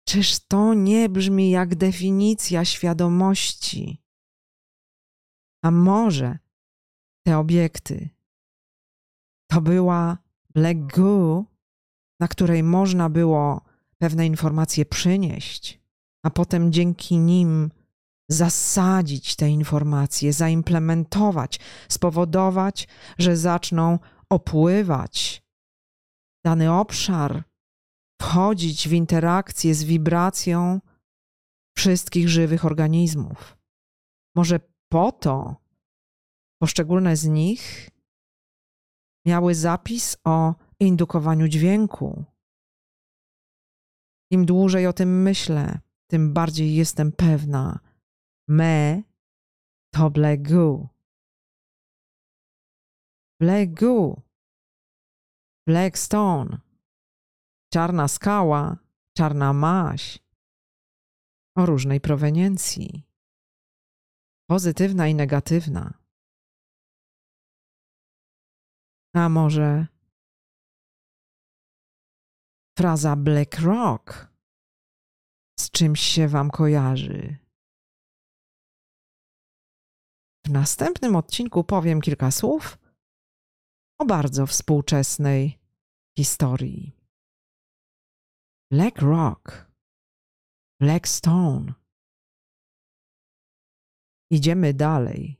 Czyż 0.07 0.39
to 0.39 0.73
nie 0.73 1.09
brzmi 1.09 1.49
jak 1.49 1.75
definicja 1.75 2.65
świadomości? 2.65 4.03
A 5.63 5.71
może 5.71 6.39
te 7.25 7.37
obiekty 7.37 8.09
to 9.51 9.61
była 9.61 10.17
Goo, 10.75 11.45
na 12.19 12.27
której 12.27 12.63
można 12.63 13.09
było 13.09 13.61
pewne 13.97 14.25
informacje 14.25 14.85
przynieść, 14.85 15.81
a 16.23 16.29
potem 16.29 16.71
dzięki 16.71 17.17
nim 17.17 17.71
zasadzić 18.29 19.35
te 19.35 19.49
informacje, 19.49 20.33
zaimplementować, 20.33 21.59
spowodować, 21.89 22.87
że 23.17 23.37
zaczną 23.37 23.99
opływać 24.29 25.43
dany 26.45 26.71
obszar, 26.71 27.43
wchodzić 28.21 28.87
w 28.87 28.93
interakcję 28.93 29.75
z 29.75 29.83
wibracją 29.83 30.81
wszystkich 31.77 32.29
żywych 32.29 32.65
organizmów. 32.65 33.57
Może 34.35 34.59
po 34.91 35.11
to 35.11 35.55
poszczególne 36.61 37.15
z 37.15 37.25
nich 37.25 37.89
miały 39.25 39.55
zapis 39.55 40.17
o 40.23 40.55
indukowaniu 40.79 41.47
dźwięku. 41.47 42.23
Im 44.31 44.45
dłużej 44.45 44.87
o 44.87 44.93
tym 44.93 45.21
myślę, 45.21 45.79
tym 46.07 46.33
bardziej 46.33 46.75
jestem 46.75 47.11
pewna. 47.11 47.79
Me 48.47 49.03
to 49.93 50.09
blegu. 50.09 50.89
Blegu. 53.39 54.21
Blackstone. 55.67 56.61
Czarna 57.73 58.07
skała, 58.07 58.77
czarna 59.17 59.53
maź. 59.53 60.19
O 61.57 61.65
różnej 61.65 62.01
proweniencji. 62.01 63.07
Pozytywna 64.49 65.07
i 65.07 65.15
negatywna. 65.15 65.93
A 69.15 69.29
może 69.29 69.87
Fraza 72.77 73.15
Black 73.15 73.59
Rock 73.59 74.27
z 75.59 75.71
czymś 75.71 75.99
się 75.99 76.27
Wam 76.27 76.51
kojarzy. 76.51 77.44
W 80.45 80.49
następnym 80.49 81.15
odcinku 81.15 81.63
powiem 81.63 82.01
kilka 82.01 82.31
słów 82.31 82.77
o 83.99 84.05
bardzo 84.05 84.47
współczesnej 84.47 85.59
historii. 86.17 86.91
Black 88.71 89.01
Rock, 89.01 89.71
Black 90.81 91.07
Stone. 91.07 91.73
Idziemy 94.31 94.73
dalej. 94.73 95.37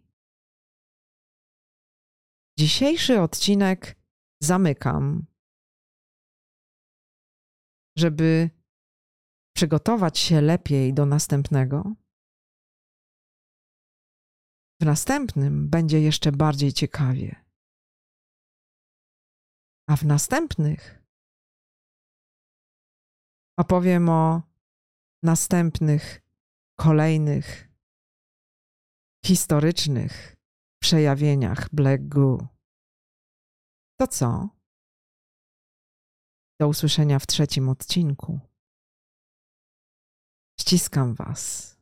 Dzisiejszy 2.59 3.21
odcinek 3.21 3.95
zamykam 4.41 5.25
żeby 7.97 8.49
przygotować 9.55 10.19
się 10.19 10.41
lepiej 10.41 10.93
do 10.93 11.05
następnego, 11.05 11.93
w 14.81 14.85
następnym 14.85 15.69
będzie 15.69 16.01
jeszcze 16.01 16.31
bardziej 16.31 16.73
ciekawie. 16.73 17.45
A 19.89 19.95
w 19.95 20.05
następnych 20.05 21.03
opowiem 23.59 24.09
o 24.09 24.41
następnych, 25.23 26.21
kolejnych, 26.79 27.69
historycznych 29.25 30.35
przejawieniach 30.81 31.69
Black 31.73 32.03
Goo. 32.03 32.47
To 33.99 34.07
co? 34.07 34.49
Do 36.59 36.67
usłyszenia 36.67 37.19
w 37.19 37.27
trzecim 37.27 37.69
odcinku. 37.69 38.39
Ściskam 40.59 41.15
Was. 41.15 41.74